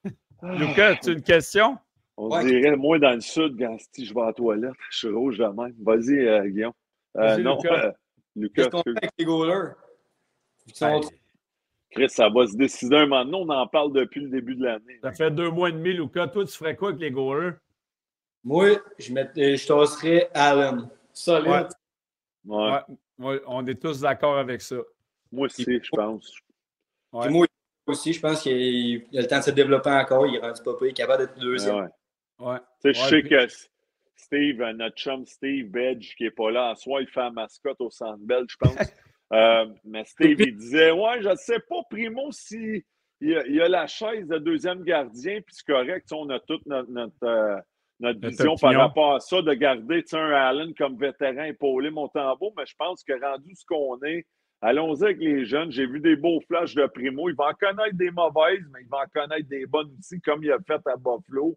[0.42, 1.76] Luca, as-tu une question?
[2.16, 2.44] On Ouais.
[2.44, 5.44] dirait, moi, dans le sud, quand je vais à la toilette, je suis rouge de
[5.46, 5.74] même.
[5.80, 6.72] Vas-y, euh, Guillaume.
[7.16, 7.86] Euh, Vas-y, non, Lucas.
[7.86, 7.92] euh,
[8.36, 9.72] Lucas, Qu'est-ce qu'on fait avec les goalers?
[10.66, 11.00] Ils sont- Hey,
[11.92, 13.36] Chris, ça va se décider un moment donné.
[13.36, 14.98] On en parle depuis le début de l'année.
[15.02, 16.26] ça fait deux mois et demi, Luca.
[16.26, 17.54] Toi, tu ferais quoi avec les goalers?
[18.44, 20.88] Moi, je, mets- euh, je tasserais Allen.
[21.12, 21.68] Solide.
[22.44, 22.56] Ouais.
[22.56, 22.80] Ouais.
[23.18, 24.76] Ouais, ouais, on est tous d'accord avec ça.
[25.30, 26.34] Moi aussi, je pense.
[27.12, 27.46] Moi
[27.86, 28.52] aussi, je pense qu'il
[29.10, 30.26] il a le temps de se développer encore.
[30.26, 31.90] Il est rendu pas il est capable d'être deuxième.
[32.38, 32.58] Ouais.
[32.84, 33.46] Je sais puis- que
[34.16, 37.30] Steve, euh, notre chum Steve Bedge, qui n'est pas là, en soi, il fait la
[37.30, 38.74] mascotte au Centre Bell, je pense.
[39.32, 42.84] Euh, mais Steve, il disait Ouais, je ne sais pas, Primo, si
[43.20, 46.66] il a, il a la chaise de deuxième gardien, puis c'est correct, on a toute
[46.66, 47.56] notre, notre, euh,
[48.00, 52.66] notre vision par rapport à ça, de garder un Allen comme vétéran épaulé Montembeau, mais
[52.66, 54.26] je pense que rendu ce qu'on est,
[54.60, 55.70] allons-y avec les jeunes.
[55.70, 57.28] J'ai vu des beaux flashs de Primo.
[57.28, 60.42] Il va en connaître des mauvaises, mais il va en connaître des bonnes aussi, comme
[60.42, 61.56] il a fait à Buffalo.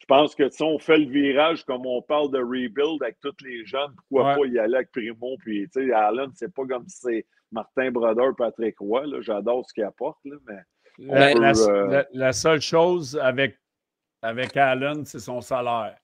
[0.00, 3.34] Je pense que si on fait le virage, comme on parle de rebuild avec tous
[3.42, 4.36] les jeunes, pourquoi Ouais.
[4.40, 5.36] pas y aller avec Primo?
[5.38, 9.06] Puis, tu sais, Allen, c'est pas comme si c'est Martin Brodeur, Patrick Roy.
[9.06, 9.20] là.
[9.20, 10.58] J'adore ce qu'il apporte, là, mais
[10.98, 13.58] La, peut, la- euh, la- la seule chose avec,
[14.22, 15.96] avec Allen, c'est son salaire.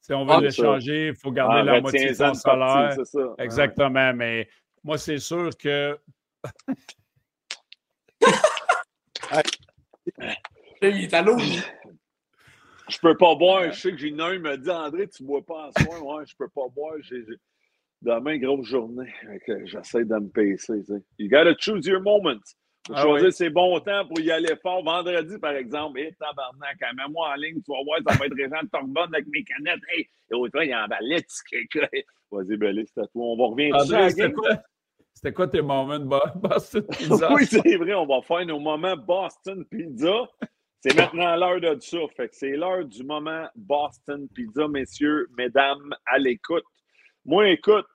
[0.00, 2.92] Si on veut Ah, l'échanger, il faut garder en la moitié de son partie, salaire.
[2.96, 3.34] c'est ça.
[3.38, 4.48] Exactement, mais
[4.84, 5.98] moi, c'est sûr que.
[10.82, 11.36] Il est à l'eau.
[12.88, 13.72] Je peux pas boire.
[13.72, 16.04] Je sais que j'ai une il m'a dit André, tu bois pas en soir.
[16.04, 16.94] Ouais, je peux pas boire.
[17.02, 17.24] J'ai,
[18.02, 19.12] Demain, grosse journée.
[19.64, 20.80] J'essaie de me pacer.
[20.80, 21.02] tu sais.
[21.18, 22.34] You gotta choose your moments.
[22.86, 23.32] Faut Ah choisir oui.
[23.32, 24.84] ses bons temps pour y aller fort.
[24.84, 28.36] Vendredi, par exemple, hé, tabarnak, hein, mets-moi en ligne, tu vas voir, ça va être
[28.36, 29.80] Régent de Torbonne avec mes canettes.
[29.88, 31.68] Hey, et fois, il emballait, tu.
[32.30, 33.24] Vas-y, Belé, c'est à toi.
[33.24, 33.74] On va revenir
[34.10, 34.50] c'était quoi,
[35.12, 37.32] c'était quoi tes moments de Bo- Boston Pizza?
[37.32, 40.28] Oui, c'est vrai, on va faire nos moments Boston Pizza.
[40.88, 41.98] C'est maintenant l'heure de ça.
[42.16, 46.62] Fait que c'est l'heure du moment Boston Pizza, messieurs, mesdames, à l'écoute.
[47.24, 47.86] Moi, écoute,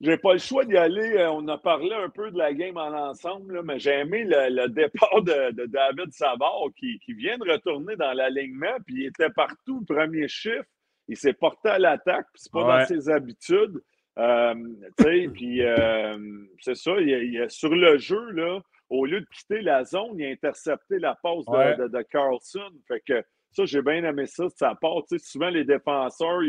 [0.00, 1.16] j'ai pas le choix d'y aller.
[1.16, 4.22] Euh, On a parlé un peu de la game en ensemble, là, mais j'ai aimé
[4.24, 8.94] le, le départ de, de David Savard qui, qui vient de retourner dans l'alignement, puis
[9.02, 10.62] il était partout, premier chiffre.
[11.08, 12.78] Il s'est porté à l'attaque, puis c'est pas Ouais.
[12.80, 13.80] dans ses habitudes.
[14.18, 14.54] Euh,
[14.98, 16.16] tu sais, puis euh,
[16.60, 18.60] c'est ça, il, il- sur le jeu, là,
[18.90, 21.76] au lieu de quitter la zone, il a intercepté la passe de, Ouais.
[21.76, 22.70] de- de Carlson.
[22.86, 23.22] Fait que
[23.52, 25.02] ça, j'ai bien aimé ça de sa part.
[25.08, 26.40] Tu sais, souvent, les défenseurs,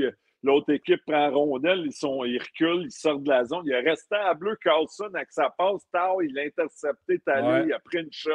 [0.43, 3.63] l'autre équipe prend la rondelle, ils, sont, ils reculent, ils sortent de la zone.
[3.65, 5.85] Il est resté à bleu Carlson avec sa passe.
[5.91, 7.65] Tao, il l'a intercepté, Talley, Ouais.
[7.67, 8.31] il a pris une shot.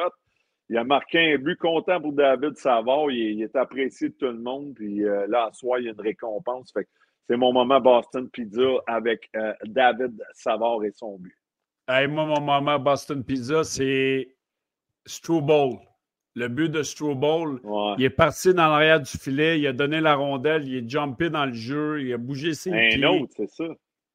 [0.70, 3.10] Il a marqué un but content pour David Savard.
[3.10, 4.74] Il, est- il est apprécié de tout le monde.
[4.74, 6.72] Puis euh, là, à soir, il y a une récompense.
[6.72, 6.90] Fait que
[7.28, 11.36] c'est mon moment Boston Pizza avec euh, David Savard et son but.
[11.86, 14.34] Hey, moi, mon moment Boston Pizza, c'est
[15.06, 15.78] Struble.
[16.36, 17.94] Le but de Struble, Ouais.
[17.98, 21.30] il est parti dans l'arrière du filet, il a donné la rondelle, il est jumpé
[21.30, 23.06] dans le jeu, il a bougé ses Un pieds.
[23.06, 23.64] autre, c'est ça.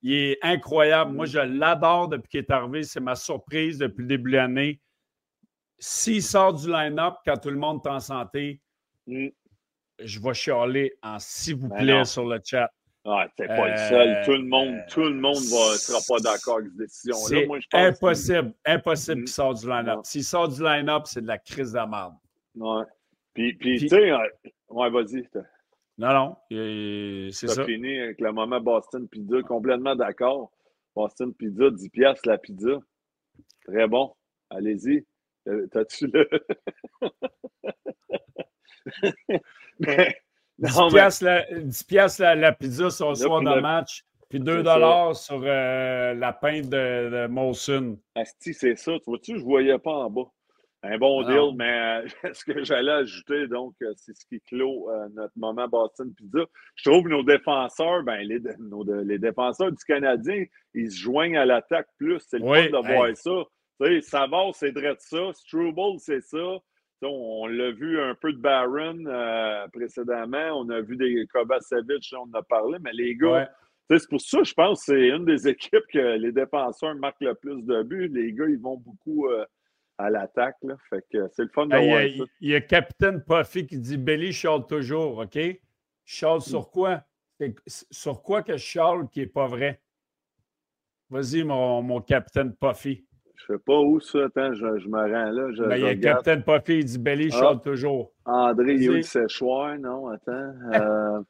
[0.01, 1.13] Il est incroyable.
[1.13, 2.83] Moi, je l'adore depuis qu'il est arrivé.
[2.83, 4.81] C'est ma surprise depuis le début de l'année.
[5.77, 8.61] S'il sort du line-up quand tout le monde est en santé,
[9.07, 9.27] Mm.
[10.03, 12.05] je vais chialer en s'il vous Ben plaît non.
[12.05, 12.69] sur le chat.
[13.11, 14.25] Ah, t'es pas le Euh, seul.
[14.25, 17.23] Tout le monde, euh, tout le monde va, sera pas d'accord avec cette décision-là.
[17.27, 17.81] C'est Moi, je pense.
[17.81, 19.99] impossible, impossible qu'il sorte du line-up.
[20.03, 22.13] S'il sort du line-up, c'est de la crise de la merde.
[22.55, 22.83] Ouais.
[23.33, 24.17] Puis, puis, Puis- tu sais, euh,
[24.69, 25.27] ouais, vas-y.
[25.97, 26.37] Non, non,
[27.31, 27.65] c'est ça.
[27.65, 30.51] fini avec le moment Boston Pizza, complètement d'accord.
[30.95, 32.79] Boston Pizza, 10 piastres la pizza.
[33.65, 34.13] Très bon.
[34.49, 35.05] Allez-y.
[35.47, 36.27] Euh, T'as-tu le.
[39.79, 40.15] Mais-
[40.61, 44.03] 10 non, mais piastres la, 10 piastres la, la pizza sur le soir de match,
[44.29, 47.97] puis 2 C'est dollars sur euh, la pinte de, de Molson.
[48.15, 48.93] Asti, c'est ça.
[48.99, 50.31] Tu vois-tu, je ne voyais pas en bas.
[50.81, 54.39] Un bon Ah deal, mais euh, ce que j'allais ajouter, donc, euh, c'est ce qui
[54.41, 56.45] clôt euh, notre moment Boston Pizza.
[56.75, 58.85] Je trouve nos défenseurs, ben, les, nos
[59.17, 62.21] défenseurs du Canadien, ils se joignent à l'attaque plus.
[62.25, 63.43] C'est le Oui, fun de voir ça.
[63.81, 65.33] Tu sais, Savard, c'est de ça.
[65.33, 66.59] Struble, c'est ça.
[67.01, 70.59] On, l'a vu un peu de Barron euh, précédemment.
[70.59, 73.47] On a vu des Kovacevic, on en a parlé, mais les gars, Ouais.
[73.97, 77.33] C'est pour ça, je pense que c'est une des équipes que les défenseurs marquent le
[77.33, 78.07] plus de buts.
[78.13, 79.43] Les gars, ils vont beaucoup euh,
[79.97, 80.57] à l'attaque.
[80.91, 82.31] Fait que c'est le fun de voir il, y a, ça.
[82.39, 85.33] il y a Capitaine Puffy qui dit Belly chiale toujours, OK?
[85.33, 85.57] Je
[86.05, 86.41] chiale Mm.
[86.41, 87.03] sur quoi?
[87.65, 89.81] Sur quoi que je chiale qui n'est pas vrai?
[91.09, 93.07] Vas-y, mon, mon Capitaine Puffy.
[93.47, 94.25] Je sais pas où ça.
[94.25, 95.51] Attends, je, je me rends là.
[95.53, 96.23] Je, Ben, il y a regarde.
[96.25, 97.55] Capitaine Puffy, il dit Belly Ah.
[97.63, 98.11] toujours.
[98.25, 98.97] André, il y a eu Vas-y.
[98.97, 99.77] le séchoir?
[99.79, 100.53] Non, attends.
[100.73, 101.21] Euh,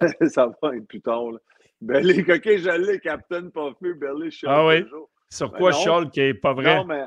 [0.28, 1.32] ça va être plus tard.
[1.32, 1.38] Là.
[1.80, 4.82] Belly, OK, je l'ai, Captain Puffy, Belly, je Ah oui?
[4.84, 5.10] toujours.
[5.28, 6.76] Sur Ben quoi chiale qui n'est pas vrai?
[6.76, 7.04] Non, mais,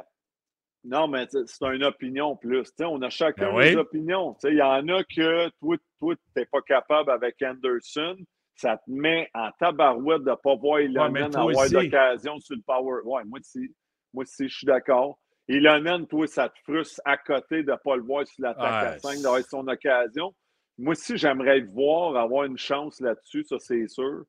[0.85, 2.71] non, mais c'est une opinion plus.
[2.81, 3.71] On a chacun Ben oui.
[3.71, 4.35] des opinions.
[4.43, 8.15] Il y en a que toi, tu n'es pas capable avec Anderson.
[8.55, 12.61] Ça te met en tabarouette de ne pas voir Ilonen toi avoir d'occasion sur le
[12.61, 13.01] power.
[13.03, 13.73] Ouais, moi aussi.
[14.13, 15.19] Moi aussi, je suis d'accord.
[15.47, 18.91] Ilonen, toi, ça te frustre à côté de ne pas le voir sur l'attaque à
[18.91, 20.33] Ouais, 5, d'avoir son occasion.
[20.77, 24.23] Moi aussi, j'aimerais le voir, avoir une chance là-dessus, ça, c'est sûr.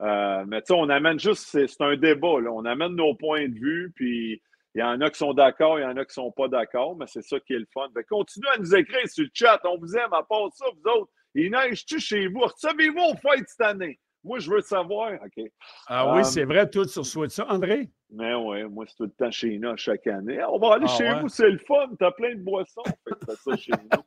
[0.00, 2.50] Euh, mais tu sais, on amène juste, c'est un débat, là.
[2.52, 4.40] On amène nos points de vue, puis
[4.74, 6.96] il y en a qui sont d'accord, il y en a qui sont pas d'accord,
[6.96, 7.88] mais c'est ça qui est le fun.
[7.94, 10.90] Fait, continuez à nous écrire sur le chat, on vous aime, à part ça, vous
[10.90, 11.12] autres.
[11.34, 12.40] Il neige-tu chez vous?
[12.40, 13.98] Recevez-vous au fête cette année?
[14.24, 15.12] Moi, je veux savoir.
[15.14, 15.44] OK.
[15.88, 17.90] Ah oui, c'est vrai, toi, tu reçois ça, André?
[18.10, 20.42] Mais ouais, moi, c'est tout le temps chez nous chaque année.
[20.44, 21.20] On va aller Ah chez ouais?
[21.20, 21.88] vous, c'est le fun.
[21.98, 22.82] T'as plein de boissons.
[23.06, 24.02] Fait ça chez nous.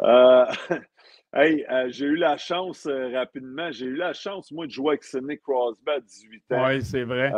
[0.00, 0.46] Euh,
[1.34, 4.92] hey, euh, j'ai eu la chance, euh, rapidement, j'ai eu la chance, moi, de jouer
[4.92, 6.66] avec Sidney Crosby à 18 ans.
[6.66, 7.32] Oui, c'est vrai.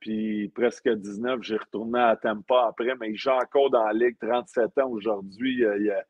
[0.00, 4.76] Puis presque 19, j'ai retourné à Tampa après, mais joue encore dans la Ligue, 37
[4.78, 5.56] ans aujourd'hui.
[5.60, 6.04] Il a-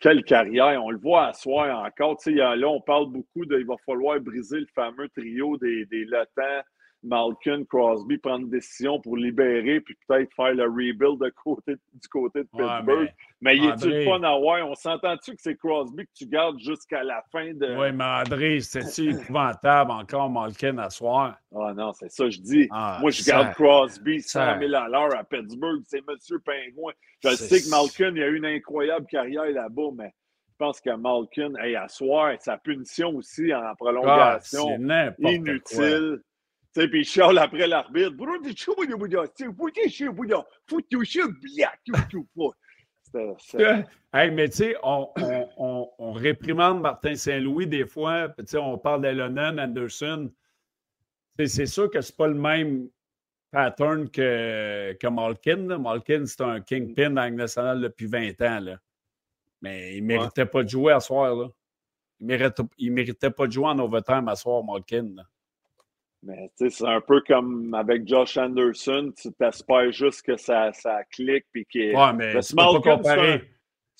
[0.00, 2.18] quelle carrière, on le voit à soir encore.
[2.26, 6.62] Là, on parle beaucoup de il va falloir briser le fameux trio des, des Letans,
[7.02, 12.08] Malkin, Crosby prendre une décision pour libérer puis peut-être faire le rebuild de côté, du
[12.08, 13.10] côté de Pittsburgh.
[13.40, 14.68] mais, il est-tu le fun à voir?
[14.68, 17.76] On s'entend-tu que c'est Crosby que tu gardes jusqu'à la fin de.
[17.78, 21.38] Oui, mais André, c'est-tu épouvantable encore Malkin à soir?
[21.54, 22.68] Ah non, c'est ça, je dis.
[22.70, 25.82] Ah, Moi, je garde Crosby 100 000 à l'heure à Pittsburgh.
[25.86, 26.92] C'est Monsieur Pingouin.
[27.24, 30.12] Je sais que Malkin il a eu une incroyable carrière là-bas, mais
[30.50, 36.20] je pense que Malkin, hey, à soir, sa punition aussi en prolongation, ah, inutile.
[36.72, 38.14] Tu sais, puis il chiale après l'arbitre.
[44.12, 45.08] Hey, mais tu sais, on,
[45.56, 48.28] on, on, réprimande Martin Saint-Louis des fois.
[48.38, 50.30] Tu sais, on parle d'Elonen, Anderson.
[51.38, 52.88] C'est sûr que c'est pas le même
[53.50, 55.78] pattern que, que Malkin.
[55.78, 58.60] Malkin, c'est un kingpin dans la nationale depuis 20 ans.
[58.60, 58.78] Là.
[59.62, 61.34] Mais il ne méritait pas de jouer à soir.
[61.34, 61.48] Là.
[62.20, 65.14] Il ne méritait, méritait, pas de jouer en overtime à soir, Malkin.
[66.22, 71.46] Mais c'est un peu comme avec Josh Anderson, tu t'espères juste que ça, ça clique.
[71.52, 71.96] Puis qu'il...
[71.96, 72.70] Ouais, mais c'est pas.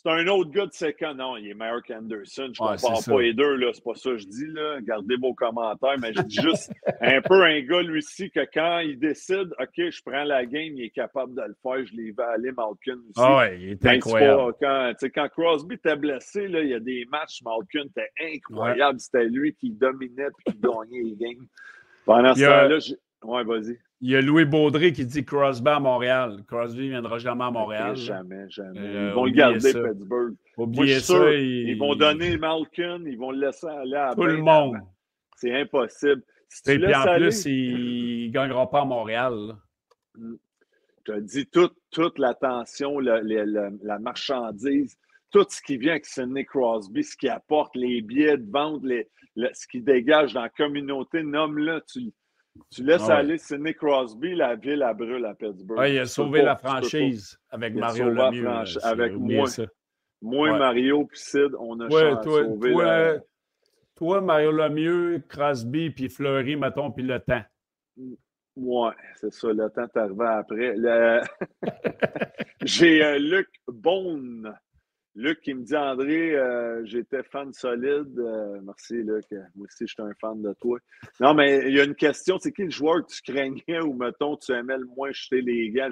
[0.02, 1.14] C'est un autre gars de second.
[1.14, 2.50] Non, il est meilleur qu'Anderson.
[2.54, 3.60] Je ne comprends pas les deux.
[3.74, 4.46] C'est pas ça que je dis.
[4.46, 4.80] Là.
[4.80, 5.98] Gardez vos commentaires.
[6.00, 9.74] Mais je dis juste un peu un gars, lui aussi, que quand il décide, OK,
[9.76, 11.84] je prends la game, il est capable de le faire.
[11.84, 13.12] Je l'ai vu aller, Malkin aussi.
[13.18, 14.54] Ah ouais, il est incroyable.
[14.58, 18.98] quand, quand Crosby était blessé, là, il y a des matchs, Malkin était incroyable.
[18.98, 21.46] C'était lui qui dominait et qui gagnait les games.
[22.10, 22.78] Pendant ce temps-là,
[23.22, 23.78] ouais, vas-y.
[24.00, 26.42] Il y a Louis Baudry qui dit Crosby à Montréal.
[26.48, 27.94] Crosby ne viendra jamais à Montréal.
[27.94, 28.80] jamais, jamais.
[28.80, 29.80] Euh, ils vont le garder, ça.
[29.80, 30.34] Pittsburgh.
[31.00, 31.32] Ça.
[31.34, 34.78] Ils vont donner Malkin, ils vont le laisser aller à Tout le monde.
[35.36, 36.22] C'est impossible.
[36.66, 39.54] Et puis en plus, il ne gagnera pas à Montréal.
[40.16, 40.34] Mm.
[41.06, 42.36] Je te dis, toute, toute la,
[44.00, 44.98] marchandise,
[45.30, 49.08] tout ce qui vient avec Sidney Crosby, ce qui apporte, les billets de vente, les,
[49.52, 52.12] ce qui dégage dans la communauté, nomme-le, tu,
[52.70, 55.88] tu laisses ah aller Sidney Crosby, la ville à brûle à Pittsburgh.
[55.88, 58.48] Il a sauvé la franchise avec Mario Lemieux.
[58.82, 59.48] avec moi.
[60.22, 63.14] Moi, Mario puis Sid, on a toi, sauvé toi,
[63.96, 67.42] toi, Mario Lemieux, Crosby puis Fleury, mettons, puis le temps.
[68.56, 70.74] Ouais, c'est ça, le temps arrivé après.
[72.62, 74.54] J'ai euh, Luc Bone
[75.16, 78.16] Luc qui me dit André, euh, j'étais fan solide.
[78.18, 79.24] Euh, merci, Luc.
[79.56, 80.78] Moi aussi, je suis un fan de toi.
[81.18, 83.92] Non, mais il y a une question c'est qui le joueur que tu craignais ou,
[83.92, 85.88] mettons, tu aimais le moins jeter les gars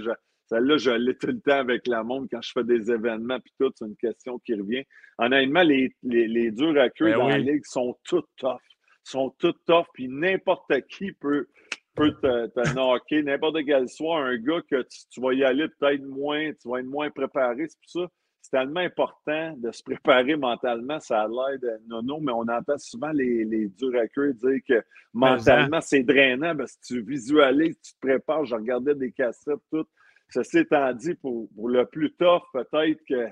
[0.47, 3.53] Celle-là, je l'ai tout le temps avec la monde quand je fais des événements, puis
[3.59, 4.85] tout, c'est une question qui revient.
[5.19, 8.61] Honnêtement, les, les, les durs à queue ben dans la ligue sont toutes tough.
[9.03, 11.49] sont toutes tough, puis n'importe qui peut,
[11.97, 15.67] peut te, te knocker, n'importe quel soit un gars que tu, tu vas y aller
[15.81, 18.09] peut-être moins, tu vas être moins préparé, c'est pour ça
[18.49, 20.99] c'est tellement important de se préparer mentalement.
[21.01, 24.83] Ça a l'air de nono, mais on entend souvent les, les durs à dire que
[25.13, 28.47] mentalement, c'est drainant parce que tu visualises, tu te prépares.
[28.47, 29.87] Je regardais des cassettes, tout.
[30.31, 33.29] Ceci étant dit, pour, pour le plus tough, peut-être que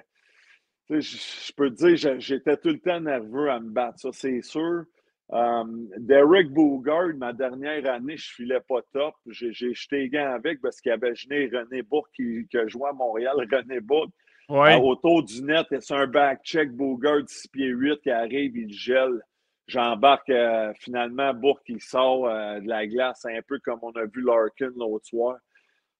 [1.00, 4.84] je, peux te dire, j'étais tout le temps nerveux à me battre, ça, c'est sûr.
[5.28, 9.14] Um, Derek Bougard, ma dernière année, je filais pas top.
[9.26, 13.34] J'ai jeté gants avec parce qu'il y avait gêné René Bourque qui, joué à Montréal.
[13.50, 14.12] René Bourque,
[14.48, 14.78] Ouais.
[14.80, 19.20] autour du net, c'est un back-check Bogart 6 pieds 8 qui arrive, il gèle.
[19.66, 24.04] J'embarque euh, finalement Bourque qui sort euh, de la glace, un peu comme on a
[24.04, 25.36] vu Larkin l'autre soir.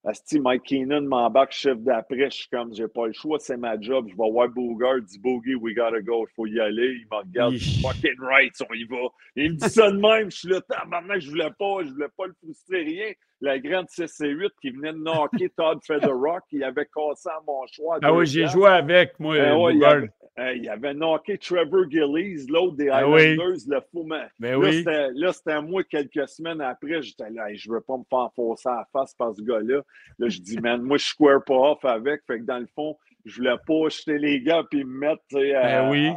[0.05, 2.31] Asti, Mike Keenan m'embarque chef d'après.
[2.31, 4.07] Je suis comme, j'ai pas le choix, c'est ma job.
[4.09, 7.01] Je vais voir Bogart, dit Boogie, we gotta go, il faut y aller.
[7.01, 9.09] Il me regarde, fucking right, on y va.
[9.35, 10.31] Il me dit ça de même.
[10.31, 13.87] Je suis là, maintenant, je voulais pas, je voulais pas le frustrer, rien la grande
[13.87, 17.99] CC8 qui venait de knocker Todd Federock, qui avait cassé à mon choix.
[18.03, 19.37] Ah oui, j'ai joué avec, moi.
[19.39, 20.11] Ah ouais, il, avait,
[20.57, 24.05] il, avait, knocké Trevor Gillies, l'autre des ah Islanders, le fou.
[24.05, 24.85] Mais ben là, oui.
[25.15, 27.03] là, c'était moi quelques semaines après.
[27.03, 29.83] J'étais là, je veux pas me faire forcer à la face par ce gars-là.
[30.19, 32.23] Là, je dis, man, moi, je square pas off avec.
[32.27, 35.91] Fait que dans le fond, je voulais pas jeter les gars puis me mettre ben
[35.91, 36.11] oui.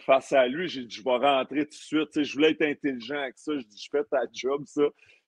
[0.00, 0.68] face à lui.
[0.68, 2.22] J'ai dit, je vais rentrer tout de suite.
[2.22, 3.52] je voulais être intelligent avec ça.
[3.54, 4.84] Je dis, je fais ta job, ça.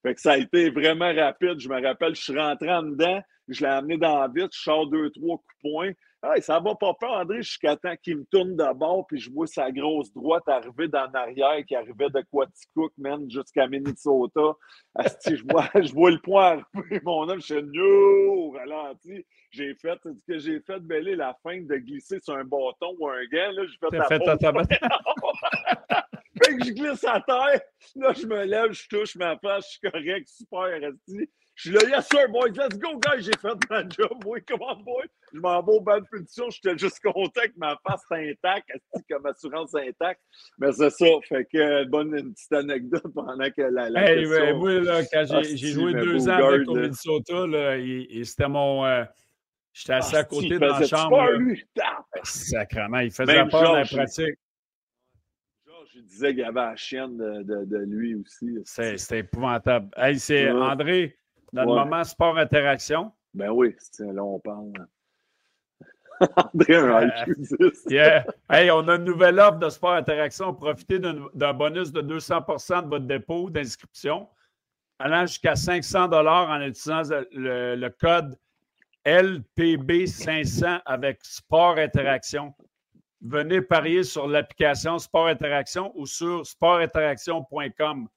[0.07, 1.59] Fait que ça a été vraiment rapide.
[1.59, 4.63] Je me rappelle, je suis rentré en dedans, je l'ai amené dans la vitre, je
[4.63, 5.91] sors deux, trois coups de poing.
[6.23, 9.33] Hey, ça va pas peur, André, jusqu'à temps qu'il me tourne de bord, puis je
[9.33, 14.53] vois sa grosse droite arriver dans l'arrière, qui arrivait de Quaticook, man, jusqu'à Minnesota.
[14.95, 19.27] Asti, je, vois, je vois le poing arriver, mon homme, je suis no, ralenti.
[19.51, 23.09] J'ai fait, ce que j'ai fait, Bellé, la fin de glisser sur un bâton ou
[23.09, 24.81] un gars, là, j'ai fait la fait
[26.43, 27.61] fait que je glisse à terre.
[27.97, 31.31] Là, je me lève, je touche ma face, je suis correct, super, resti.
[31.55, 34.61] Je suis là, yes sir, boys, let's go, guys, j'ai fait ma job, boy, come
[34.61, 35.07] on, boy.
[35.33, 38.71] Je m'en vais au bas de punition, j'étais juste content que ma face intacte,
[39.11, 40.21] comme assurance intacte.
[40.59, 43.89] Mais c'est ça, fait que, bonne une petite anecdote pendant que la.
[43.89, 44.59] la hey, question...
[44.59, 48.85] moi, là, quand j'ai joué deux ans avec au Minnesota, là, et, c'était mon.
[48.85, 49.05] Euh,
[49.73, 51.17] J'étais assis à côté de la chambre.
[51.17, 51.63] Peur, lui?
[52.23, 54.39] Sacrement, il faisait Même peur dans la pratique.
[55.97, 58.59] Je disais qu'il y avait la chienne de, de, de lui aussi.
[58.65, 59.89] C'était épouvantable.
[59.97, 61.17] Hey, c'est André,
[61.55, 63.13] dans le moment sport interaction.
[63.33, 64.73] Ben oui, là, on parle.
[66.55, 68.27] André, un euh, yeah.
[68.51, 70.55] Hey, on a une nouvelle offre de sport interaction.
[70.55, 74.29] Profitez d'un bonus de 200% de votre dépôt d'inscription,
[74.99, 78.37] allant jusqu'à 500 en utilisant le code
[79.07, 82.55] LPB500 avec Sport Interaction.
[83.23, 88.09] Venez parier sur l'application Sport Interaction ou sur sportinteraction.com.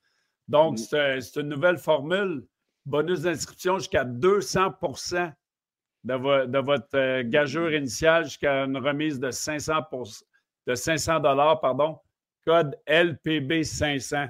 [0.47, 1.19] Donc, mm.
[1.21, 2.45] c'est une nouvelle formule.
[2.85, 4.73] Bonus d'inscription jusqu'à 200
[6.03, 9.73] de, de, votre euh, gageure initiale jusqu'à une remise de 500,
[10.65, 11.21] de 500
[11.61, 11.99] pardon.
[12.45, 14.29] Code LPB500.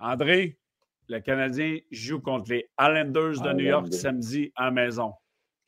[0.00, 0.58] André,
[1.08, 5.12] le Canadien joue contre les Islanders de New York samedi à maison.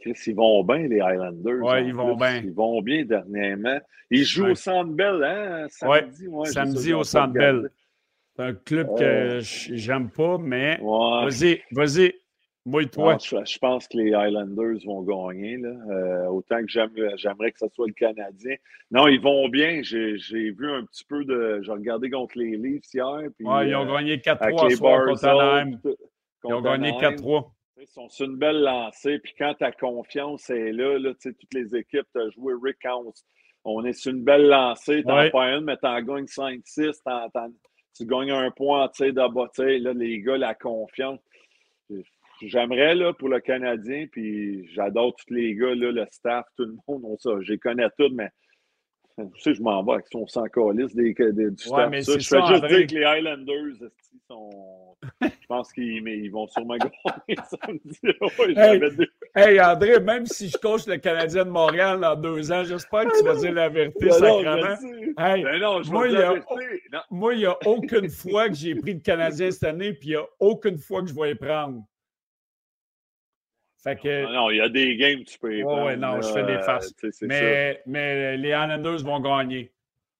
[0.07, 1.63] Chris, ils vont bien, les Highlanders.
[1.63, 2.37] Oui, ils vont bien.
[2.37, 3.79] Ils vont bien dernièrement.
[4.11, 6.29] Ils jouent au Centre Bell, hein, samedi?
[6.29, 7.71] Ouais, samedi au Centre Bell.
[8.37, 12.13] C'est un club que euh, j'aime pas, mais vas-y, vas-y,
[12.67, 13.17] mouille-toi.
[13.19, 15.57] Je, pense que les Highlanders vont gagner.
[15.57, 15.71] Là.
[15.91, 18.57] Euh, autant que j'aimerais que ce soit le Canadien.
[18.91, 19.81] Non, ils vont bien.
[19.83, 21.63] J'ai vu un petit peu de.
[21.63, 23.23] J'ai regardé contre les Leafs hier.
[23.37, 25.81] Puis, ils ont euh, gagné 4-3 contre Anaheim.
[26.45, 27.56] Ils ont gagné 4-3.
[27.79, 31.77] Ils sont sur une belle lancée, puis quand ta confiance est là, là toutes les
[31.77, 33.27] équipes, tu as joué Rick House.
[33.65, 37.43] On est sur une belle lancée, tu n'en pas une, mais tu en gagnes 5-6,
[37.95, 39.51] tu gagnes un point de bas.
[39.59, 41.21] Là, les gars, la confiance.
[42.41, 46.77] J'aimerais là, pour le Canadien, puis j'adore tous les gars, là, le staff, tout le
[46.89, 48.31] monde, on, ça, je les connais tous, mais
[49.17, 52.19] tu sais, je m'en vais avec son sans calice des, des, du ouais, mais ça.
[52.19, 53.91] Je fais juste dire que les Highlanders
[54.29, 54.97] sont.
[55.23, 56.77] je pense qu'ils ils vont sûrement
[57.29, 57.99] gagner samedi.
[58.57, 58.81] hey,
[59.35, 63.19] hey, André, même si je coach le Canadien de Montréal dans deux ans, j'espère que
[63.19, 64.77] tu vas dire la vérité, sacrément.
[65.17, 66.35] Hey, ben non, je moi, il a,
[67.11, 70.13] moi, il n'y a aucune fois que j'ai pris le Canadien cette année, puis il
[70.13, 71.83] n'y a aucune fois que je vais y prendre.
[73.87, 75.63] Non, il y a des games tu peux.
[75.63, 76.93] Oui, non, je fais des faces.
[77.23, 79.71] mais, mais les Islanders vont gagner.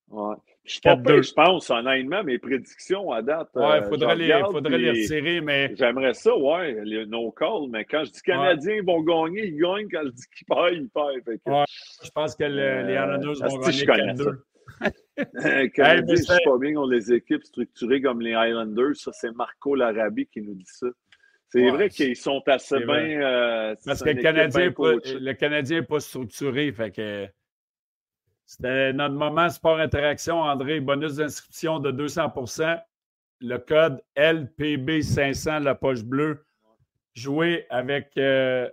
[0.09, 0.37] Ouais.
[0.65, 3.49] Je, je pense, honnêtement, mes prédictions à date.
[3.55, 5.73] Oui, il faudrait, les, faudrait les retirer, mais.
[5.77, 9.89] J'aimerais ça, ouais, les no call, mais quand je dis Canadiens vont gagner, ils gagnent.
[9.89, 11.41] Quand je dis qu'ils perdent, ils perdent.
[11.47, 11.65] Ouais,
[12.03, 14.39] je pense que les euh, Islanders vont gagner 4-2.
[15.75, 18.97] Canadiens, je sais pas bien contre les équipes structurées comme les Islanders.
[18.97, 20.89] Ça, c'est Marco Larabi qui nous dit ça.
[21.49, 23.21] C'est vrai qu'ils sont assez bien.
[23.23, 26.73] Euh, Parce que le Canadien, pas, le Canadien n'est pas structuré.
[26.73, 27.29] Fait que
[28.47, 30.81] c'était notre moment sport interaction, André.
[30.81, 32.83] Bonus d'inscription de 200%
[33.41, 36.45] Le code LPB500, la poche bleue.
[37.15, 38.69] Jouer avec euh,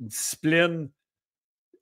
[0.00, 0.90] discipline.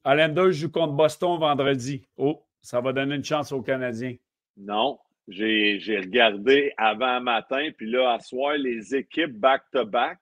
[0.05, 2.07] Allender joue contre Boston vendredi.
[2.17, 4.17] Oh, ça va donner une chance aux Canadiens.
[4.57, 4.99] Non,
[5.29, 10.19] j'ai regardé avant matin, puis là, à soir, les équipes back-to-back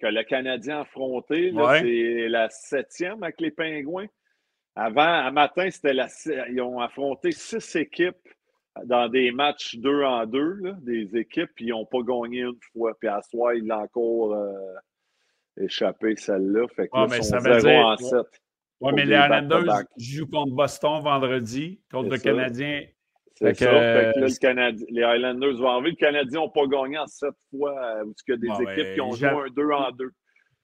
[0.00, 4.08] que le Canadien a affronté, c'est la septième avec les Pingouins.
[4.74, 6.08] Avant, à matin, c'était la,
[6.50, 8.16] ils ont affronté six équipes
[8.84, 12.92] dans des matchs deux en deux, des équipes, puis ils n'ont pas gagné une fois.
[12.98, 14.74] Puis à soir, il a encore euh,
[15.60, 16.66] échappé celle-là.
[16.74, 18.18] Fait que là, ils sont 0 en 7.
[18.80, 22.82] Oui, mais les Islanders jouent contre Boston vendredi, contre le Canadien
[23.34, 23.72] c'est ça.
[23.72, 25.90] Là, le Canadien, les Highlanders vont enlever.
[25.90, 28.94] Le Canadien n'a pas gagné en sept fois, euh, où il y a des équipes
[28.94, 30.10] qui ont joué un 2 en 2.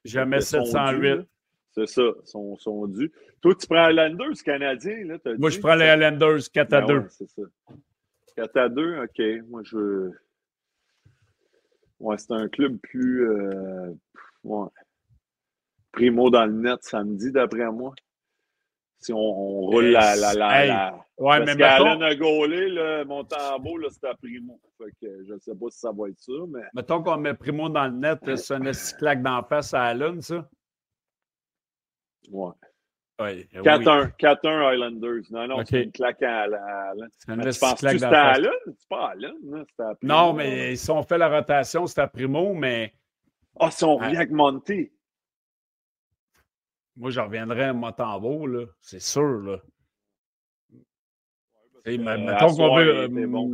[0.04, 1.26] Jamais 708.
[1.72, 3.12] C'est ça, sont, sont dus.
[3.40, 5.18] Toi, tu prends Highlanders Canadien, là?
[5.38, 6.86] Moi, je prends les Highlanders 4 à 2.
[6.86, 7.42] Ben ouais, c'est ça.
[8.36, 9.22] 4 à 2, OK.
[9.48, 10.10] Moi, je.
[12.00, 13.28] Ouais, c'est un club plus.
[13.28, 13.92] Euh...
[14.44, 14.68] Ouais.
[15.92, 17.92] Primo dans le net samedi, d'après moi
[18.98, 20.16] si on, roule la.
[20.16, 20.94] la, la, la...
[21.18, 24.60] Ouais, Parce mais qu'Alain a gaulé, là, mon tambour, c'était à Primo.
[24.78, 26.62] Fait que je ne sais pas si ça va être ça, mais.
[26.74, 30.48] Mettons qu'on met Primo dans le net, c'est un claque d'en face à Allen, ça?
[32.30, 32.52] Ouais.
[33.20, 34.64] Ouais, 4-1 oui.
[34.64, 35.22] Highlanders.
[35.30, 37.08] Non, non, c'est une claque à Allen.
[37.16, 38.50] C'est une tu penses que c'était à Allen?
[38.66, 40.14] C'est pas à Allen, c'était à Primo.
[40.14, 42.94] Non, mais si on fait la rotation, c'est à Primo, mais.
[43.58, 44.92] Ah, si on revient avec Monty.
[46.98, 48.64] Moi, je reviendrai à Motambo, là.
[48.80, 49.58] C'est sûr, là.
[51.86, 53.50] Euh, mettons qu'on veut, bon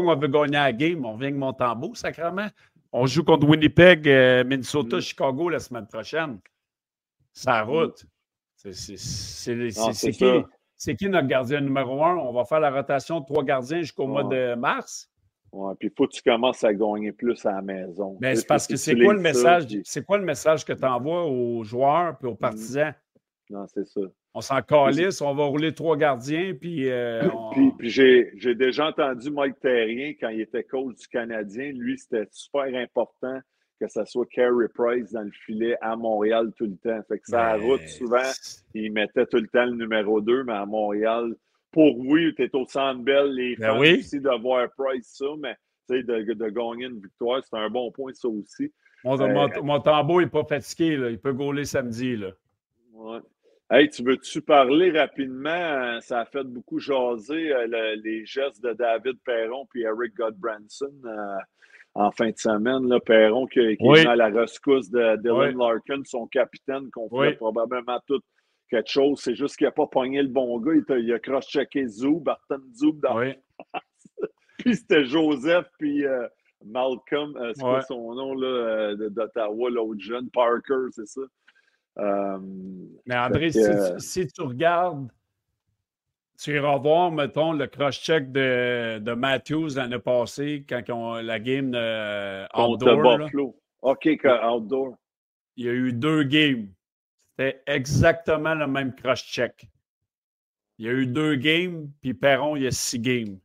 [0.00, 2.48] qu'on veut gagner la game, on revient avec Montembeau, sacrément.
[2.90, 5.00] On joue contre Winnipeg, euh, Minnesota, Mm.
[5.00, 6.40] Chicago la semaine prochaine.
[7.32, 8.04] Ça route.
[8.56, 8.72] C'est-
[10.96, 12.16] qui, notre gardien numéro un?
[12.16, 15.10] On va faire la rotation de trois gardiens jusqu'au mois de mars.
[15.54, 18.16] Ouais, puis il faut que tu commences à gagner plus à la maison.
[18.20, 19.66] Mais Ben, c'est parce que c'est quoi le message?
[19.66, 22.92] puis- C'est quoi le message que tu envoies aux joueurs et aux partisans?
[23.50, 24.00] Non, c'est ça.
[24.36, 28.88] On s'en calisse, on va rouler trois gardiens, puis euh, on- Puis, puis j'ai, déjà
[28.88, 31.70] entendu Mike Terrien quand il était coach du Canadien.
[31.72, 33.38] Lui, c'était super important
[33.80, 37.00] que ça soit Carey Price dans le filet à Montréal tout le temps.
[37.06, 38.22] Fait que ça Ben, route souvent,
[38.74, 41.32] il mettait tout le temps le numéro 2, mais à Montréal,
[41.74, 43.98] pour oui, tu es au Centre Bell, les Ben fans oui.
[43.98, 45.54] aussi de voir Price ça, mais
[45.90, 46.00] de,
[46.32, 48.72] de gagner une victoire, c'est un bon point ça aussi.
[49.04, 51.10] Mon, Euh, mon, mon tambour n'est pas fatigué, là.
[51.10, 52.16] il peut gauler samedi.
[52.16, 52.30] Là.
[52.94, 53.18] Ouais.
[53.70, 56.00] Hey, tu veux-tu parler rapidement?
[56.00, 60.92] Ça a fait beaucoup jaser euh, le- les gestes de David Perron puis Eric Godbranson
[61.04, 61.36] euh,
[61.94, 62.88] en fin de semaine.
[62.88, 64.00] Là, Perron qui, qui Oui.
[64.00, 65.66] est à la rescousse de Dylan Oui.
[65.66, 67.34] Larkin, son capitaine, qu'on fait Oui.
[67.36, 68.20] probablement tout
[68.76, 69.20] quelque chose.
[69.22, 70.72] C'est juste qu'il n'a pas pogné le bon gars.
[70.74, 73.34] Il, il a cross-checké Zou, Barton Zoub dans Oui.
[74.58, 76.26] puis c'était Joseph, puis euh,
[76.64, 81.20] Malcolm, euh, c'est quoi son nom là, euh, d'Ottawa, l'autre jeune, Parker, c'est ça?
[81.98, 82.38] Euh,
[83.06, 85.08] Mais André, si, tu- si tu regardes,
[86.42, 91.70] tu iras voir, mettons, le cross-check de, de Matthews l'année passée, quand ont la game
[91.70, 93.02] de contre outdoor.
[93.18, 93.24] là.
[93.26, 93.56] Buffalo.
[93.82, 94.08] OK,
[94.42, 94.96] outdoor.
[95.56, 96.66] il y a eu deux games.
[97.36, 99.66] C'était exactement le même cross-check.
[100.78, 103.38] Il y a eu deux games, puis Perron, il y a six games.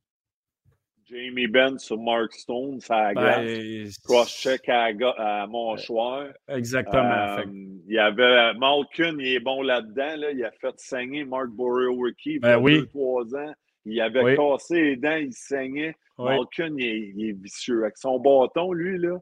[1.05, 3.13] Jamie Benn sur Mark Stone, ça.
[3.15, 6.27] Ben, Cross-check à, à Monchoir.
[6.47, 7.37] Exactement.
[7.39, 10.15] Euh, il y avait Malkin, il est bon là-dedans.
[10.17, 10.31] Là.
[10.31, 12.79] Il a fait saigner Mark Borowicki il y Ben a oui.
[12.81, 13.53] deux, trois ans.
[13.85, 14.35] Il avait Oui.
[14.35, 15.95] cassé les dents, il saignait.
[16.19, 16.25] oui.
[16.35, 17.81] Malkin, il est, il est vicieux.
[17.83, 19.17] Avec son bâton, lui, là,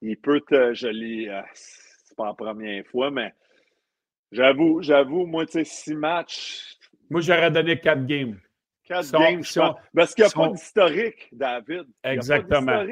[0.00, 0.74] il peut te.
[0.74, 1.28] Je l'ai.
[1.28, 3.32] euh, c'est pas la première fois, mais
[4.32, 6.76] j'avoue, j'avoue, moi, tu sais, six matchs,
[7.10, 8.38] Moi, j'aurais donné quatre games.
[8.84, 9.76] quatre games, je on- pense.
[9.94, 11.84] Parce qu'il n'y a pas d'historique, David.
[12.02, 12.82] Exactement.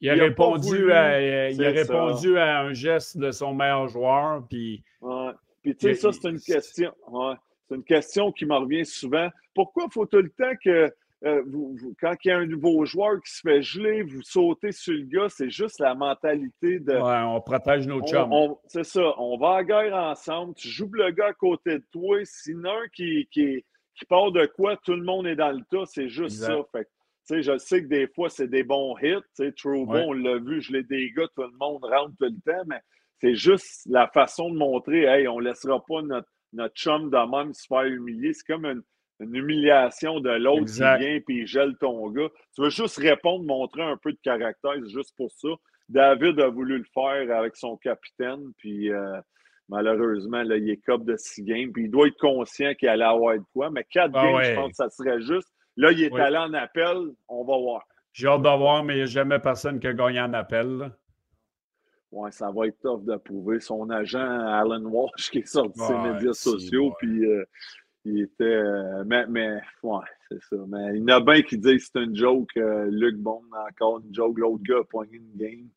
[0.00, 1.92] Il a, Il a pas répondu, à, euh, il a ça.
[1.94, 4.44] répondu à un geste de son meilleur joueur.
[4.48, 5.30] Puis, Ouais.
[5.62, 6.92] Puis tu sais, ça, c'est une question.
[7.08, 7.34] ouais.
[7.68, 9.28] C'est une question qui me revient souvent.
[9.54, 10.92] Pourquoi faut tout le temps que
[11.24, 14.22] euh, vous- vous- quand il y a un nouveau joueur qui se fait geler, vous
[14.22, 16.92] sautez sur le gars, c'est juste la mentalité de.
[16.92, 18.30] ouais, on protège nos chums.
[18.66, 22.18] c'est ça, on va à guerre ensemble, tu joues le gars à côté de toi,
[22.24, 23.64] sinon un qui, qui,
[23.94, 26.46] qui part de quoi, tout le monde est dans le tas, c'est juste Exact.
[26.56, 26.62] ça.
[26.72, 26.88] Fait que,
[27.28, 29.52] tu sais, je sais que des fois, c'est des bons hits.
[29.56, 30.04] Trouble, Ouais.
[30.06, 32.80] on l'a vu, je l'ai des gars, tout le monde rentre tout le temps, mais
[33.20, 37.30] c'est juste la façon de montrer, hey, on ne laissera pas notre, notre chum de
[37.30, 38.32] même se faire humilier.
[38.32, 38.82] C'est comme une,
[39.22, 42.28] une humiliation de l'autre qui vient et il gèle ton gars.
[42.54, 45.48] Tu veux juste répondre, montrer un peu de caractère, c'est juste pour ça.
[45.88, 49.20] David a voulu le faire avec son capitaine, puis euh,
[49.68, 53.04] malheureusement, là, il est cop de six games, puis il doit être conscient qu'il allait
[53.04, 54.44] avoir de quoi, mais quatre Ah games, ouais.
[54.44, 55.48] je pense que ça serait juste.
[55.76, 56.20] Là, il est Oui.
[56.20, 56.96] allé en appel,
[57.28, 57.82] on va voir.
[58.12, 60.68] J'ai hâte de voir, mais il n'y a jamais personne qui a gagné en appel.
[60.78, 60.90] là.
[62.10, 63.58] Ouais, ça va être tough de prouver.
[63.60, 67.42] Son agent, Alan Walsh, qui est sorti de ses Ouais, médias sociaux, puis euh,
[68.04, 68.44] il était.
[68.44, 70.56] euh, mais, mais, ouais, c'est ça.
[70.68, 72.50] Mais il y en a bien qui disent que c'est une joke.
[72.56, 74.38] euh, Luc Bond, encore une joke.
[74.38, 75.68] L'autre gars a poigné une game.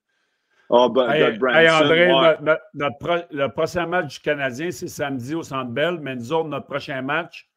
[0.72, 2.12] Ah, ben, Hey, Branson, hey, André, ouais.
[2.22, 6.16] notre- notre- notre pro- le prochain match du Canadien, c'est samedi au Centre Bell, mais
[6.16, 7.48] nous autres, notre prochain match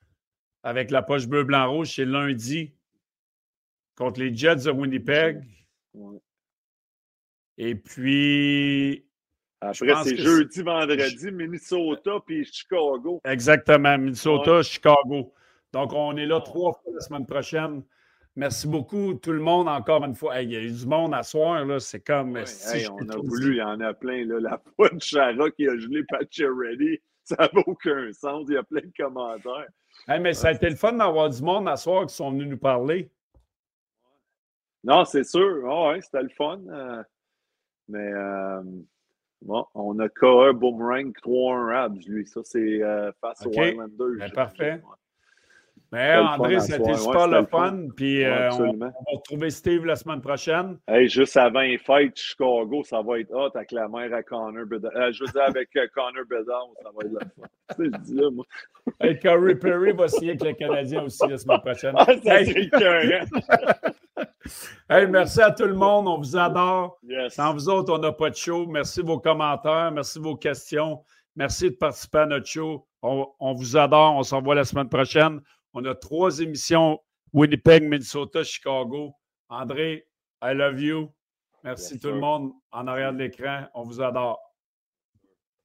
[0.63, 2.75] avec la poche bleu, blanc, rouge, c'est lundi
[3.97, 5.43] contre les Jets de Winnipeg.
[5.95, 6.19] Ouais.
[7.57, 9.08] Et puis,
[9.61, 13.21] Après, pense c'est jeudi, vendredi, Minnesota puis Chicago.
[13.25, 15.33] exactement, Minnesota, Chicago.
[15.73, 17.83] Donc, on est là trois fois la semaine prochaine.
[18.37, 20.39] Merci beaucoup, tout le monde, encore une fois.
[20.39, 21.81] Hey, il y a eu du monde à soir, là.
[21.81, 22.35] C'est comme.
[22.35, 24.25] Ouais, si hey, on a voulu, il y en a plein.
[24.27, 24.39] Là.
[24.39, 26.05] La fois de Chara qui a gelé
[26.39, 28.47] Ready, ça n'avait aucun sens.
[28.49, 29.67] Il y a plein de commentaires.
[30.07, 32.47] Hey, mais ça a été le fun d'avoir du monde à soir qui sont venus
[32.47, 33.11] nous parler.
[34.85, 35.65] Non, c'est sûr.
[35.69, 36.61] Ah ouais, c'était le fun.
[36.69, 37.03] euh,
[37.89, 38.63] mais euh,
[39.43, 42.27] bon, on a KE Boomerang 3-1 Rabs, lui.
[42.27, 43.57] Ça, c'est euh, face OK.
[43.57, 44.19] aux Islanders.
[44.19, 44.81] Ben, parfait.
[45.91, 46.99] Mais André, soir.
[46.99, 47.89] super Ouais, le c'était fun.
[47.97, 50.77] Puis euh, on, va retrouver Steve la semaine prochaine.
[50.87, 54.67] Hey, juste avant les fêtes, Chicago, ça va être hot avec la mère à Connor
[54.67, 54.93] Bedard.
[54.95, 57.49] Euh, je veux dire, avec Connor Bedard, ça va être le fun.
[57.79, 58.45] Je dis là, moi.
[59.01, 61.95] Hey, Corey Perry va signer avec le Canadien aussi la semaine prochaine.
[61.97, 62.71] Ah, ça Hey.
[64.91, 66.09] hey, merci à tout le monde.
[66.09, 66.99] On vous adore.
[67.03, 67.35] Yes.
[67.35, 68.67] Sans vous autres, on n'a pas de show.
[68.67, 69.91] Merci de vos commentaires.
[69.93, 71.03] Merci de vos questions.
[71.37, 72.87] Merci de participer à notre show.
[73.03, 74.17] On, on vous adore.
[74.17, 75.41] On se revoit la semaine prochaine.
[75.73, 77.01] On a trois émissions
[77.33, 79.15] Winnipeg, Minnesota, Chicago.
[79.49, 80.07] André,
[80.43, 81.13] I love you.
[81.65, 83.67] Merci tout le monde en arrière de l'écran.
[83.75, 84.41] On vous adore.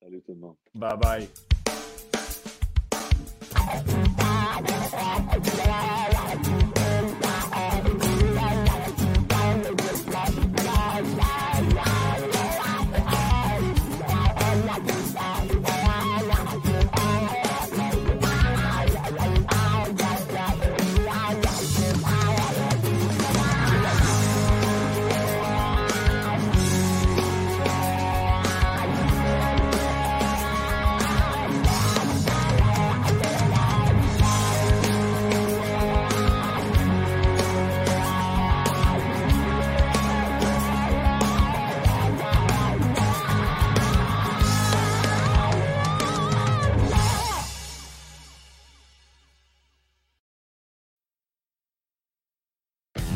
[0.01, 0.57] Salut tout le monde.
[0.73, 1.29] Bye bye.